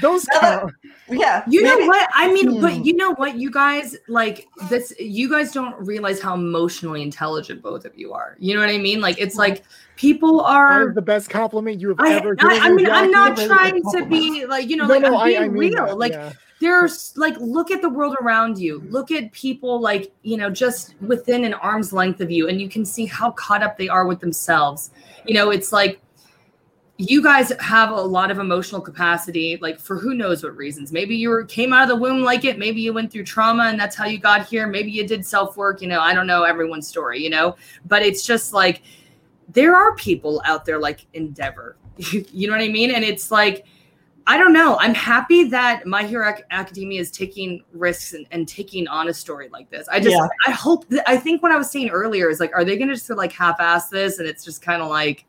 [0.00, 0.72] Those Now that- count.
[1.08, 1.42] yeah.
[1.48, 2.08] You know what?
[2.14, 2.60] I mean, Hmm.
[2.60, 3.36] but you know what?
[3.36, 4.92] You guys like this.
[4.98, 8.36] You guys don't realize how emotionally intelligent both of you are.
[8.38, 9.00] You know what I mean?
[9.00, 9.62] Like it's like
[9.96, 10.88] people are.
[10.88, 12.62] is the best compliment you have I, ever I, given.
[12.62, 15.20] I me, mean, I'm not trying to be like you know, No, like no, I'm
[15.20, 15.86] I- being I mean real.
[15.86, 16.32] that, like yeah.
[16.60, 18.82] there's like look at the world around you.
[18.88, 22.68] Look at people like you know just within an arm's length of you, and you
[22.68, 24.90] can see how caught up they are with themselves.
[25.26, 26.00] You know, it's like
[26.96, 30.92] you guys have a lot of emotional capacity like for who knows what reasons.
[30.92, 32.56] Maybe you were came out of the womb like it.
[32.56, 34.68] Maybe you went through trauma and that's how you got here.
[34.68, 37.56] Maybe you did self work you know i don't know everyone's story you know?
[37.86, 38.82] But it's just like
[39.48, 41.76] there are people out there like endeavor
[42.12, 42.92] you know what i mean?
[42.92, 43.66] And it's like
[44.28, 44.78] i don't know.
[44.78, 49.14] I'm happy that my hero Ac- academia is taking risks and, and taking on a
[49.14, 49.88] story like this.
[49.88, 50.28] I just Yeah.
[50.46, 52.94] i hope that i think what i was saying earlier is like are they gonna
[52.94, 55.26] just like half-ass this and it's just kind of like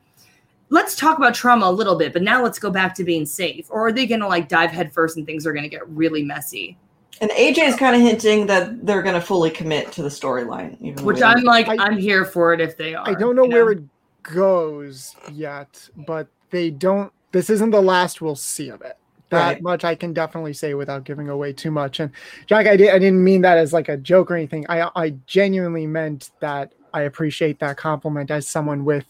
[0.69, 3.67] let's talk about trauma a little bit, but now let's go back to being safe.
[3.69, 6.23] Or are they going to like dive headfirst and things are going to get really
[6.23, 6.77] messy?
[7.21, 10.77] And AJ is kind of hinting that they're going to fully commit to the storyline,
[11.01, 13.07] Which we I'm like, I- I, am here for it if they are.
[13.07, 13.83] I don't know you where it
[14.23, 17.11] goes yet, but they don't.
[17.31, 18.97] This isn't the last we'll see of it.
[19.29, 19.61] That Right.
[19.61, 21.99] much I can definitely say without giving away too much.
[21.99, 22.11] And
[22.45, 24.65] Jack, I, did, I didn't mean that as like a joke or anything.
[24.69, 26.73] I I genuinely meant that.
[26.93, 29.05] I appreciate that compliment as someone with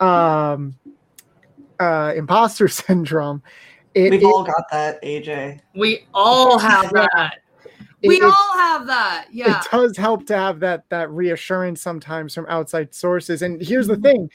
[0.00, 0.76] um,
[1.80, 3.42] uh, imposter syndrome.
[3.94, 5.60] It, We've it- all got that, AJ.
[5.74, 7.38] We all have that.
[8.02, 9.26] We it- all have that.
[9.32, 9.60] Yeah.
[9.60, 14.02] it does help to have that that reassurance sometimes from outside sources and here's Mm-hmm.
[14.02, 14.30] the thing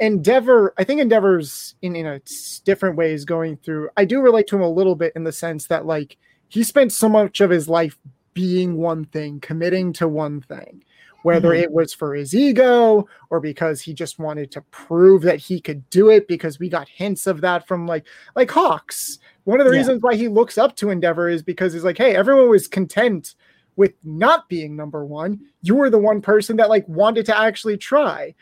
[0.00, 3.90] Endeavor, I think Endeavor's in in a s- different ways going through.
[3.96, 6.16] I do relate to him a little bit in the sense that like
[6.48, 7.96] he spent so much of his life
[8.32, 10.82] being one thing, committing to one thing,
[11.24, 11.62] whether Mhm.
[11.62, 15.88] it was for his ego or because he just wanted to prove that he could
[15.90, 16.28] do it.
[16.28, 18.06] Because we got hints of that from like
[18.36, 19.18] like Hawks.
[19.44, 19.78] One of the Yeah.
[19.78, 23.34] reasons why he looks up to Endeavor is because he's like, hey, everyone was content
[23.76, 25.40] with not being number one.
[25.62, 28.34] You were the one person that like wanted to actually try.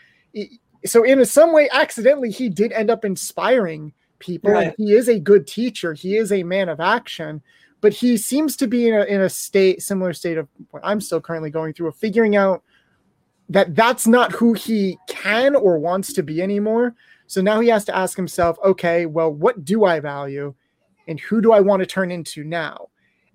[0.85, 4.51] So in a, some way, accidentally, he did end up inspiring people.
[4.51, 4.75] Right.
[4.77, 5.95] He is a good teacher.
[5.95, 7.43] He is a man of action,
[7.81, 11.01] but he seems to be in a, in a state similar state of what I'm
[11.01, 12.63] still currently going through of figuring out
[13.53, 16.95] that that's not who he can or wants to be anymore.
[17.27, 20.55] So now he has to ask himself, okay, well, what do I value,
[21.07, 22.89] and who do I want to turn into now?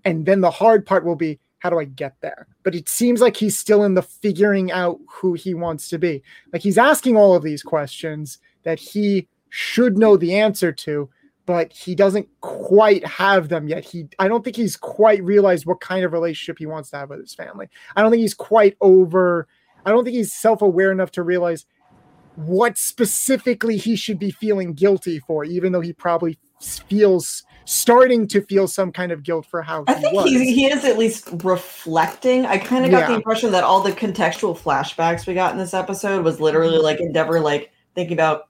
[0.06, 2.48] And then the hard part will be how do I get there?
[2.64, 6.22] But it seems like he's still in the figuring out who he wants to be.
[6.54, 11.10] Like he's asking all of these questions that he should know the answer to,
[11.46, 13.84] but he doesn't quite have them yet.
[13.84, 17.10] He I don't think he's quite realized what kind of relationship he wants to have
[17.10, 17.68] with his family.
[17.96, 19.48] I don't think he's quite over
[19.88, 21.66] I don't think he's self-aware enough to realize
[22.36, 26.38] what specifically he should be feeling guilty for, even though he probably
[26.90, 30.30] feels starting to feel some kind of guilt for how I he think was.
[30.30, 32.46] he, he is at least reflecting.
[32.46, 35.74] I kind of got the impression that all the contextual flashbacks we got in this
[35.74, 36.84] episode was literally mm-hmm.
[36.84, 38.50] like Endeavor, like thinking about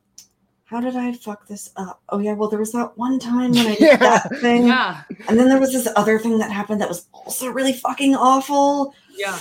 [0.65, 2.01] how did I fuck this up?
[2.09, 3.97] Oh yeah, well there was that one time when I did Yeah.
[3.97, 5.03] that thing, Yeah.
[5.29, 8.93] and then there was this other thing that happened that was also really fucking awful,
[9.15, 9.37] Yeah.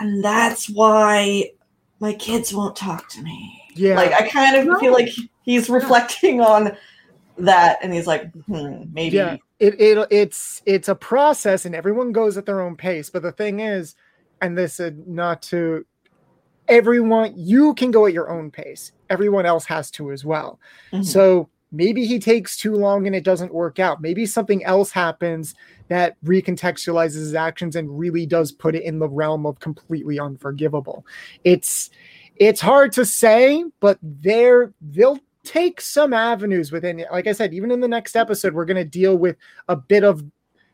[0.00, 1.50] And that's why
[2.00, 3.62] my kids won't talk to me.
[3.74, 3.96] yeah.
[3.96, 4.78] Like I kind of No.
[4.78, 5.08] feel like
[5.42, 6.76] he's reflecting on
[7.38, 9.16] that, and he's like, hmm, maybe.
[9.16, 13.22] yeah it, it it's it's a process and everyone goes at their own pace but
[13.22, 13.96] the thing is
[14.40, 15.84] and this is not to
[16.68, 20.60] everyone you can go at your own pace everyone else has to as well
[20.92, 21.04] Mhm.
[21.04, 24.00] so maybe he takes too long and it doesn't work out.
[24.00, 25.54] Maybe something else happens
[25.88, 31.06] that recontextualizes his actions and really does put it in the realm of completely unforgivable.
[31.44, 31.90] It's
[32.36, 37.08] it's hard to say but they're they'll take some avenues within it.
[37.10, 39.34] like i said even in the next episode we're going to deal with
[39.68, 40.22] a bit of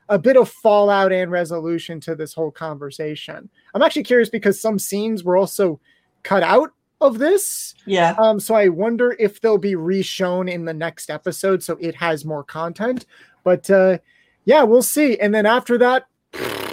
[0.09, 3.49] a bit of fallout and resolution to this whole conversation.
[3.75, 5.81] I'm actually curious because some scenes were also
[6.23, 6.73] cut out
[7.05, 8.15] of this yeah.
[8.19, 12.25] um so i wonder if they'll be reshown in the next episode so it has
[12.25, 13.07] more content
[13.43, 13.99] but uh
[14.45, 16.07] yeah we'll see and then after that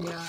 [0.00, 0.28] Yeah.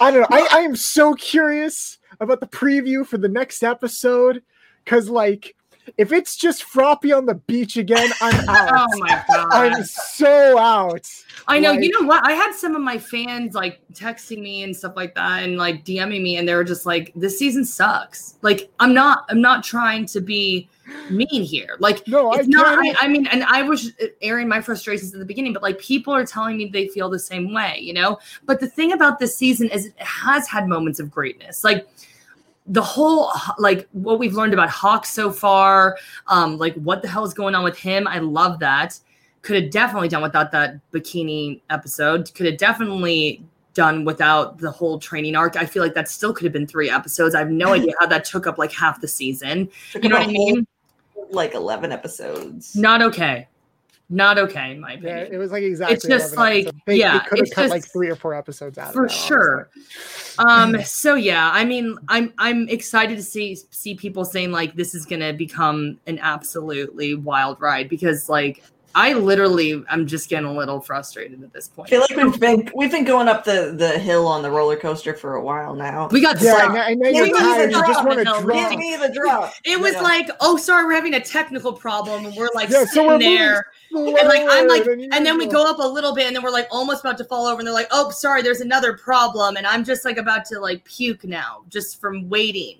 [0.00, 0.36] I don't know.
[0.36, 4.42] I, I am so curious about the preview for the next episode
[4.84, 5.54] because, like,
[5.96, 8.70] if it's just Froppy on the beach again, I'm out.
[8.72, 9.48] Oh my god.
[9.52, 11.08] I'm so out.
[11.46, 11.72] I know.
[11.72, 12.26] Like- you know what?
[12.26, 15.84] I had some of my fans like texting me and stuff like that, and like
[15.84, 19.24] DMing me, and they were just like, "This season sucks." Like, I'm not.
[19.28, 20.68] I'm not trying to be
[21.10, 21.76] mean here.
[21.78, 22.78] Like, No, I it's not.
[22.78, 26.12] I, I mean, and I was airing my frustrations at the beginning, but like, people
[26.14, 28.18] are telling me they feel the same way, you know.
[28.44, 31.64] But the thing about this season is, it has had moments of greatness.
[31.64, 31.88] Like,
[32.66, 35.98] the whole like what we've learned about Hawk so far,
[36.28, 38.06] um, like what the hell is going on with him?
[38.08, 38.98] I love that.
[39.42, 42.32] Could have definitely done without that bikini episode.
[42.34, 43.44] Could have definitely
[43.74, 45.56] done without the whole training arc.
[45.56, 47.34] I feel like that still could have been three episodes.
[47.34, 49.68] I have no idea how that took up like half the season.
[49.92, 50.66] Took You know what I mean?
[51.30, 52.74] Like eleven episodes.
[52.74, 53.48] Not okay.
[54.10, 55.28] Not okay, in my Yeah, opinion.
[55.32, 55.94] it was like exactly.
[55.94, 58.76] It's just like- they, yeah, they could have it's cut like three or four episodes
[58.76, 58.88] out.
[58.88, 59.26] of for that, honestly.
[59.26, 59.70] sure.
[60.38, 64.94] Um, so yeah, I mean, I'm I'm excited to see see people saying like this
[64.94, 68.62] is gonna become an absolutely wild ride because like
[68.96, 71.88] I literally I'm just getting a little frustrated at this point.
[71.88, 74.76] I feel like we've been we've been going up the the hill on the roller
[74.76, 76.08] coaster for a while now.
[76.12, 76.70] we got Yeah, stuck.
[76.76, 77.70] I know, Give you're me the tired.
[77.72, 78.70] You just drop, want to drop.
[78.70, 79.52] Give me the drop.
[79.64, 80.02] It was Yeah.
[80.02, 83.18] like, oh, sorry, we're having a technical problem, and we're like Yeah, so sitting we're
[83.18, 86.36] there, and like I'm like, slower and then we go up a little bit, and
[86.36, 88.96] then we're like almost about to fall over, and they're like, oh, sorry, there's another
[88.96, 92.78] problem, and I'm just like about to like puke now, just from waiting.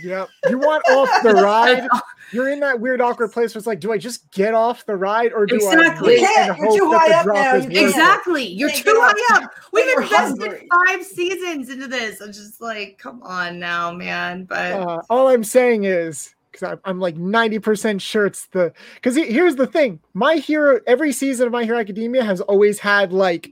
[0.00, 0.28] Yep.
[0.48, 1.88] You want off the ride?
[2.32, 4.96] You're in that weird awkward place where it's like, do I just get off the
[4.96, 5.86] ride or do Exactly.
[5.88, 6.58] I wait you can't.
[6.58, 7.54] You're too high up now.
[7.56, 7.72] is You worth can't.
[7.72, 7.82] it?
[7.88, 8.46] Exactly.
[8.46, 9.50] You're too high up.
[9.72, 10.68] We've You're invested hungry.
[10.86, 12.20] five seasons into this.
[12.20, 14.44] I'm just like, come on now, man.
[14.44, 19.16] But Uh, all I'm saying is because I'm, I'm like 90% sure it's the because
[19.16, 23.50] here's the thing my hero every season of my hero academia has always had like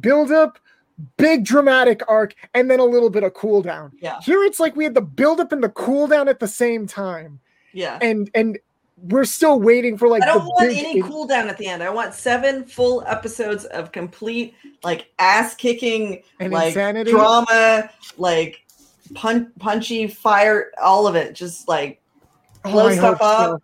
[0.00, 0.58] build up
[1.18, 4.18] big dramatic arc and then a little bit of cool down Yeah.
[4.22, 6.86] here it's like we had the build up and the cool down at the same
[6.86, 7.40] time
[7.76, 7.98] Yeah.
[8.00, 8.58] and and
[9.02, 11.82] we're still waiting for like I don't want big any cool down at the end.
[11.82, 18.64] I want seven full episodes of complete like ass kicking and like insanity drama, like
[19.14, 21.34] pun- punchy, fire, all of it.
[21.34, 22.00] Just like
[22.64, 23.46] Oh, blow I stuff hope up.
[23.50, 23.62] so.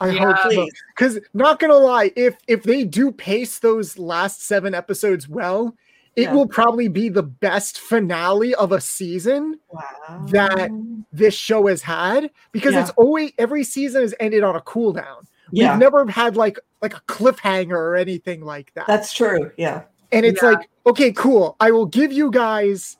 [0.00, 0.32] I Yeah.
[0.34, 0.66] hope so.
[0.96, 5.76] Because not gonna lie, if if they do pace those last seven episodes well,
[6.16, 6.34] it Yeah.
[6.34, 10.26] will probably be the best finale of a season Wow.
[10.30, 10.70] that
[11.12, 12.82] this show has had because Yeah.
[12.82, 15.26] it's always every season has ended on a cool down.
[15.50, 15.72] Yeah.
[15.72, 18.86] We've never had like like a cliffhanger or anything like that.
[18.86, 19.50] That's true.
[19.56, 19.82] Yeah.
[20.10, 20.50] and it's Yeah.
[20.50, 21.56] like, okay, cool.
[21.60, 22.98] I will give you guys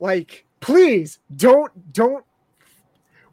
[0.00, 2.24] like please don't don't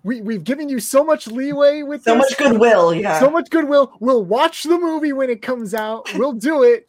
[0.04, 2.94] we, we've given you so much leeway with So this much goodwill.
[2.94, 3.22] Yeah.
[3.22, 3.94] so much goodwill.
[4.02, 6.14] We'll watch the movie when it comes out.
[6.16, 6.88] We'll do it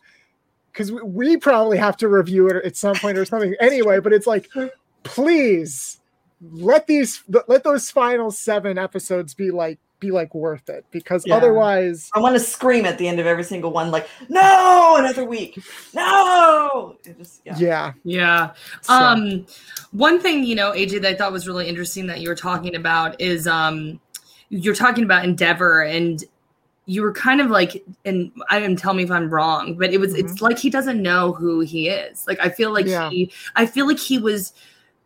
[0.75, 4.01] because we, we probably have to review it at some point or something anyway.
[4.01, 4.51] But it's like,
[5.05, 6.01] please
[6.53, 11.37] let these let those final seven episodes be like be like worth it because Yeah.
[11.37, 15.25] otherwise, I want to scream at the end of every single one, like, no, another
[15.25, 15.59] week.
[15.95, 16.97] No.
[17.05, 17.55] It just, yeah.
[17.57, 17.93] yeah.
[18.05, 18.51] Yeah.
[18.83, 19.47] so- Um,
[19.93, 22.75] one thing you know, AJ, that I thought was really interesting that you were talking
[22.75, 23.99] about is um,
[24.51, 26.23] you're talking about Endeavor, and
[26.87, 29.99] you were kind of like, and I didn't tell me if I'm wrong, but it
[29.99, 30.45] was it's mm-hmm.
[30.45, 32.27] like he doesn't know who he is.
[32.27, 33.11] Like I feel like Yeah.
[33.11, 34.53] he, I feel like he was.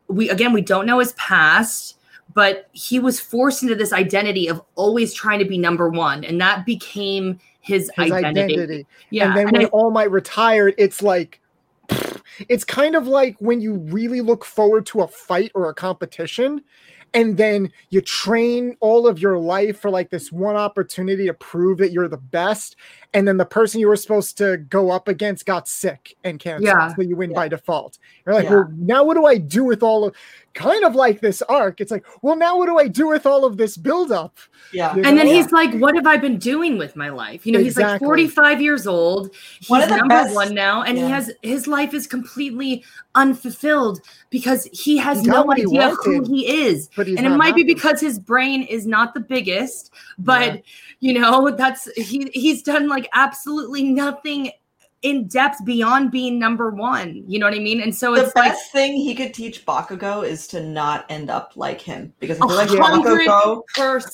[0.08, 1.94] We again, we don't know his past.
[2.34, 6.38] But he was forced into this identity of always trying to be number one, and
[6.40, 8.54] that became his, his identity.
[8.54, 8.86] identity.
[9.10, 11.40] Yeah, and then and when I- All Might retired, it's like
[12.48, 16.62] it's kind of like when you really look forward to a fight or a competition,
[17.14, 21.78] and then you train all of your life for like this one opportunity to prove
[21.78, 22.76] that you're the best,
[23.14, 26.66] and then the person you were supposed to go up against got sick and canceled,
[26.66, 26.94] Yeah.
[26.94, 27.36] so you win Yeah.
[27.36, 27.98] by default.
[28.26, 28.54] You're like, Yeah.
[28.54, 30.14] well, now what do I do with all of?
[30.58, 31.80] Kind of like this arc.
[31.80, 34.36] It's like, well, now what do I do with all of this buildup?
[34.72, 34.94] Yeah.
[34.96, 35.32] You and then know?
[35.32, 38.60] he's like, "What have I been doing with my life?" You know, he's like 45
[38.60, 39.34] years old.
[39.60, 42.84] He's One of the number best- one now, and he has his life is completely
[43.14, 44.00] unfulfilled
[44.30, 46.90] because he has He no what he idea who he is.
[46.96, 50.60] But and it not might be because his brain is not the biggest, but Yeah.
[51.00, 54.50] you know, that's he he's done like absolutely nothing
[55.02, 57.22] in depth beyond being number one.
[57.28, 57.80] You know what I mean?
[57.80, 61.30] And so The it's like best thing he could teach Bakugo is to not end
[61.30, 62.12] up like him.
[62.18, 63.62] Because a if you like Bakugo,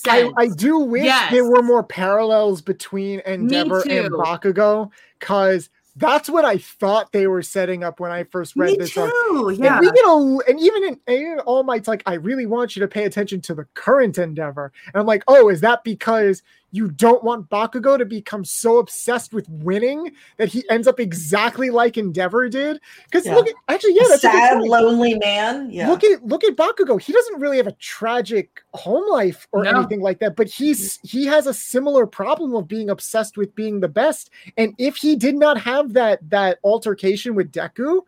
[0.09, 0.31] I.
[0.37, 1.31] I do wish Yes.
[1.33, 4.11] there were more parallels between Endeavor and too.
[4.11, 8.77] Bakugo because that's what I thought they were setting up when I first read Me
[8.79, 8.97] this.
[8.99, 9.11] arc.
[9.11, 9.49] too.
[9.51, 9.79] And Yeah.
[9.81, 12.89] we get a, and even in, and All Might's like, I really want you to
[12.89, 14.73] pay attention to the current Endeavor.
[14.87, 16.43] And I'm like, oh, is that because
[16.75, 21.71] you don't want Bakugo to become so obsessed with winning that he ends up exactly
[21.71, 22.81] like Endeavor did?
[23.05, 23.37] Because Yeah.
[23.37, 24.71] look, at, actually, yeah, a that's a good sad, point.
[24.71, 25.71] lonely man.
[25.71, 25.89] Yeah.
[25.89, 27.01] Look at look at Bakugo.
[27.01, 29.71] He doesn't really have a tragic home life or No.
[29.71, 33.79] anything like that, but he's he has a similar problem of being obsessed with being
[33.79, 34.31] the best.
[34.57, 38.01] And if he did not have that that altercation with Deku,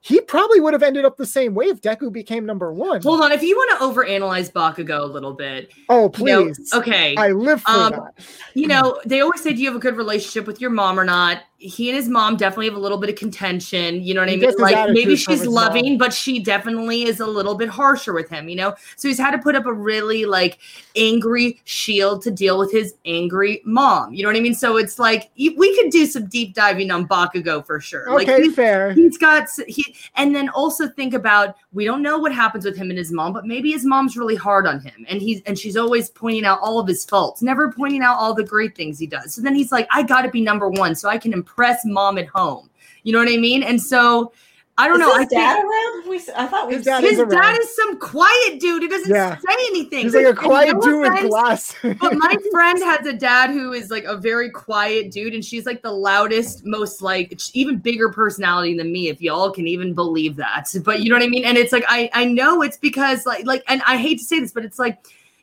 [0.00, 3.02] he probably would have ended up the same way if Deku became number one.
[3.02, 6.72] Hold on, if you want to overanalyze Bakugo a little bit, Oh, you know, please.
[6.72, 7.16] okay.
[7.16, 8.14] I live for Um, that.
[8.54, 11.04] you know, they always say, "Do you have a good relationship with your mom or
[11.04, 14.00] not?" He and his mom definitely have a little bit of contention.
[14.00, 14.54] You know what He I mean?
[14.58, 15.98] Like maybe she's loving, mom.
[15.98, 18.48] but she definitely is a little bit harsher with him.
[18.48, 20.58] You know, so he's had to put up a really like
[20.94, 24.12] angry shield to deal with his angry mom.
[24.14, 24.54] You know what I mean?
[24.54, 28.08] So it's like we could do some deep diving on Bakugo for sure.
[28.14, 28.92] Like Okay, he's- fair.
[28.92, 32.90] He's got he, and then also think about we don't know what happens with him
[32.90, 35.76] and his mom, but maybe his mom's really hard on him, and he's and she's
[35.76, 39.08] always pointing out all of his faults, never pointing out all the great things he
[39.08, 39.34] does.
[39.34, 42.18] So then he's like, I got to be number one, so I can impress mom
[42.18, 42.68] at home.
[43.04, 43.62] You know what I mean?
[43.62, 44.32] And so
[44.76, 45.12] I don't Is know.
[45.12, 46.08] I his think dad around?
[46.08, 47.30] We, s- I thought we His dad his is around.
[47.30, 49.36] dad is some quiet dude He doesn't Yeah.
[49.36, 50.04] say anything.
[50.04, 51.74] He's like a quiet no dude with offense, glass.
[51.82, 55.66] but my friend has a dad who is like a very quiet dude, and she's
[55.66, 60.36] like the loudest, most like even bigger personality than me, if y'all can even believe
[60.36, 60.68] that.
[60.84, 61.44] But you know what I mean?
[61.44, 64.38] And it's like I I know it's because like like, and I hate to say
[64.38, 64.98] this, but it's like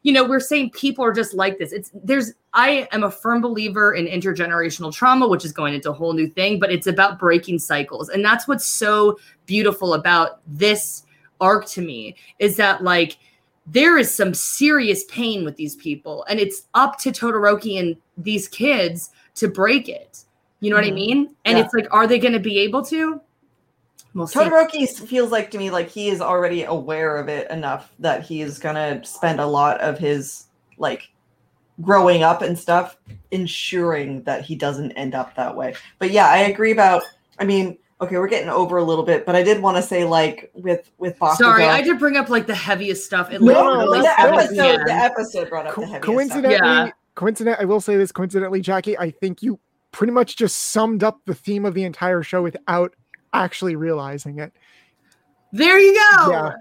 [0.05, 1.73] you know we're saying people are just like this.
[1.73, 5.93] It's there's I am a firm believer in intergenerational trauma, which is going into a
[5.93, 11.03] whole new thing, but it's about breaking cycles, and that's what's so beautiful about this
[11.41, 13.17] arc to me is that like
[13.65, 18.47] there is some serious pain with these people and it's up to Todoroki and these
[18.47, 20.23] kids to break it.
[20.59, 20.93] You know what I Mhm.
[20.93, 21.35] mean?
[21.45, 21.65] And Yeah.
[21.65, 23.19] it's like are they going to be able to?
[24.15, 24.27] We'll.
[24.27, 28.23] Todoroki s- feels like to me like he is already aware of it enough that
[28.23, 30.45] he is gonna spend a lot of his
[30.77, 31.11] like
[31.81, 32.97] growing up and stuff
[33.31, 35.75] ensuring that he doesn't end up that way.
[35.99, 37.03] But yeah, I agree about.
[37.39, 40.05] I mean, okay, we're getting over a little bit, but I did want to say
[40.05, 41.35] like with with Bakugo.
[41.35, 43.31] Sorry, I did bring up like the heaviest stuff.
[43.31, 44.85] It No, like, no, the episode, PM.
[44.85, 46.87] the episode brought up Co- the heaviest coincidentally, stuff.
[46.87, 46.91] Yeah.
[47.15, 47.57] coincident.
[47.59, 48.95] I will say this coincidentally, Jacki.
[48.97, 49.59] I think you
[49.91, 52.93] pretty much just summed up the theme of the entire show without
[53.43, 54.53] actually realizing it.
[55.51, 56.31] There you go.
[56.31, 56.53] Yeah.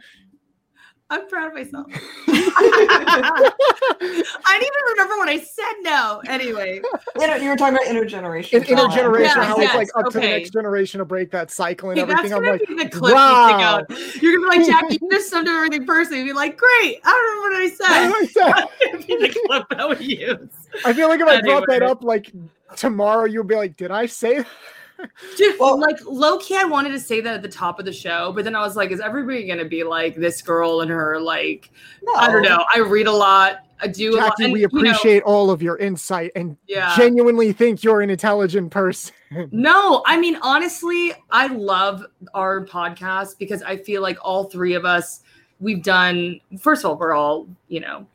[1.11, 1.87] I'm proud of myself.
[2.29, 6.23] I didn't even remember when I said no.
[6.27, 6.81] Anyway,
[7.21, 8.55] You were talking about intergenerational.
[8.55, 8.89] In, trauma.
[8.89, 11.91] intergeneration, Yes, how yes, it's like up to the next generation to break that cycle
[11.91, 12.49] and Okay, that's everything.
[12.49, 13.49] I'm like, be the clip wow.
[13.49, 14.23] you stick out.
[14.23, 16.21] You're gonna be like, Jacki, you just summed up everything personally.
[16.21, 17.01] You'd be like, great.
[17.05, 18.09] I don't remember what I said.
[18.09, 19.07] What I say?
[19.07, 20.49] Be the clip that we use.
[20.85, 22.33] I feel like if I brought that up like
[22.77, 24.47] tomorrow, you'll be like, "Did I say?" That?
[25.37, 27.93] Dude, Well- like low key, I wanted to say that at the top of the
[27.93, 31.21] show, but then I was like, is everybody gonna be like this girl and her
[31.21, 31.71] like
[32.03, 32.15] No.
[32.15, 32.65] I don't know.
[32.75, 33.61] I read a lot.
[33.81, 34.37] I do a lot.
[34.39, 36.95] Jacki, and, we you know, appreciate all of your insight and Yeah.
[36.97, 39.15] genuinely think you're an intelligent person.
[39.51, 44.85] No, I mean honestly, I love our podcast because I feel like all three of
[44.85, 45.23] us
[45.61, 48.07] we've done first of all, we're all, you know,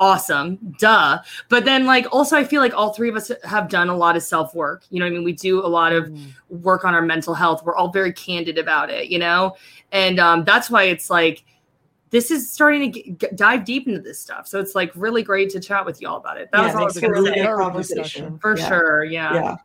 [0.00, 1.20] awesome, duh.
[1.48, 4.16] But then like also I feel like all three of us have done a lot
[4.16, 4.84] of self-work.
[4.90, 5.24] You know what I mean?
[5.24, 6.12] We do a lot of
[6.48, 7.64] work on our mental health.
[7.64, 9.56] We're all very candid about it, you know?
[9.92, 11.44] And um that's why it's like
[12.10, 14.46] this is starting to g- g- dive deep into this stuff.
[14.46, 16.48] So it's like really great to chat with y'all about it.
[16.52, 17.40] That Yeah, was it all I makes was for a really say.
[17.46, 18.38] good conversation.
[18.38, 18.68] For Yeah.
[18.68, 19.04] sure.
[19.04, 19.34] Yeah.
[19.34, 19.56] Yeah.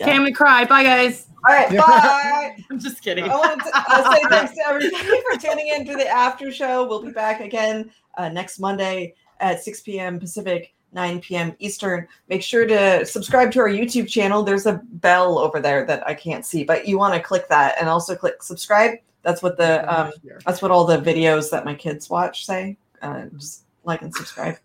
[0.00, 0.64] Okay, I'm gonna cry.
[0.64, 1.26] Bye guys.
[1.48, 1.70] All right.
[1.70, 2.56] Bye.
[2.70, 3.24] I'm just kidding.
[3.24, 6.86] I wanted to uh, say thanks to everybody for tuning in to the after show.
[6.86, 10.18] We'll be back again uh, next Monday at 6 p.m.
[10.18, 11.54] Pacific, 9 p.m.
[11.58, 12.08] Eastern.
[12.28, 14.42] Make sure to subscribe to our YouTube channel.
[14.42, 17.76] There's a bell over there that I can't see, but you want to click that
[17.78, 18.98] and also click subscribe.
[19.22, 20.12] That's what the um,
[20.44, 22.76] that's what all the videos that my kids watch say.
[23.02, 24.56] Uh, just like and subscribe.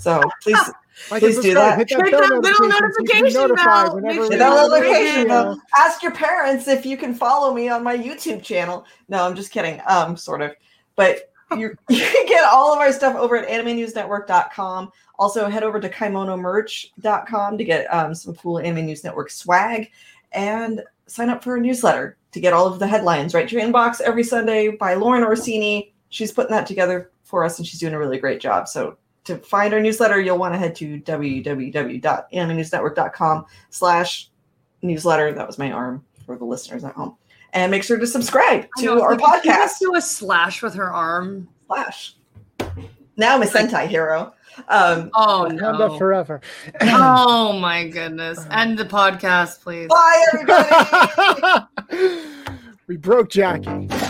[0.00, 0.58] So please
[1.10, 1.78] Like Please do that.
[1.78, 3.94] Hit that Hit that little notification so you can be notification notified bell.
[3.94, 5.62] whenever Make we sure Hit that little a notification bell.
[5.76, 8.84] Ask your parents if you can follow me on my YouTube channel.
[9.08, 9.80] No, I'm just kidding.
[9.86, 10.52] Um, sort of.
[10.96, 14.90] But you you can get all of our stuff over at animenewsnetwork.com.
[15.18, 19.90] Also, head over to kimonomerch.com to get um, some cool Anime News Network swag
[20.32, 23.66] and sign up for a newsletter to get all of the headlines right to your
[23.66, 25.92] inbox every Sunday by Lauren Orsini.
[26.10, 28.68] She's putting that together for us and she's doing a really great job.
[28.68, 28.96] So
[29.30, 34.30] to find our newsletter, you'll want to head to www.animenewsnetwork.com slash
[34.82, 35.32] newsletter.
[35.32, 37.16] That was my arm for the listeners at home.
[37.52, 39.44] And make sure to subscribe I know, to our like, podcast.
[39.44, 41.48] just do a slash with her arm.
[41.66, 42.14] Slash.
[43.16, 44.32] Now I'm a Sentai hero.
[44.68, 45.98] Um, Oh Wakanda no.
[45.98, 46.40] forever.
[46.82, 48.38] Oh my goodness.
[48.50, 49.88] End the podcast, please.
[49.88, 51.66] bye, everybody.
[52.86, 54.09] we broke Jacki.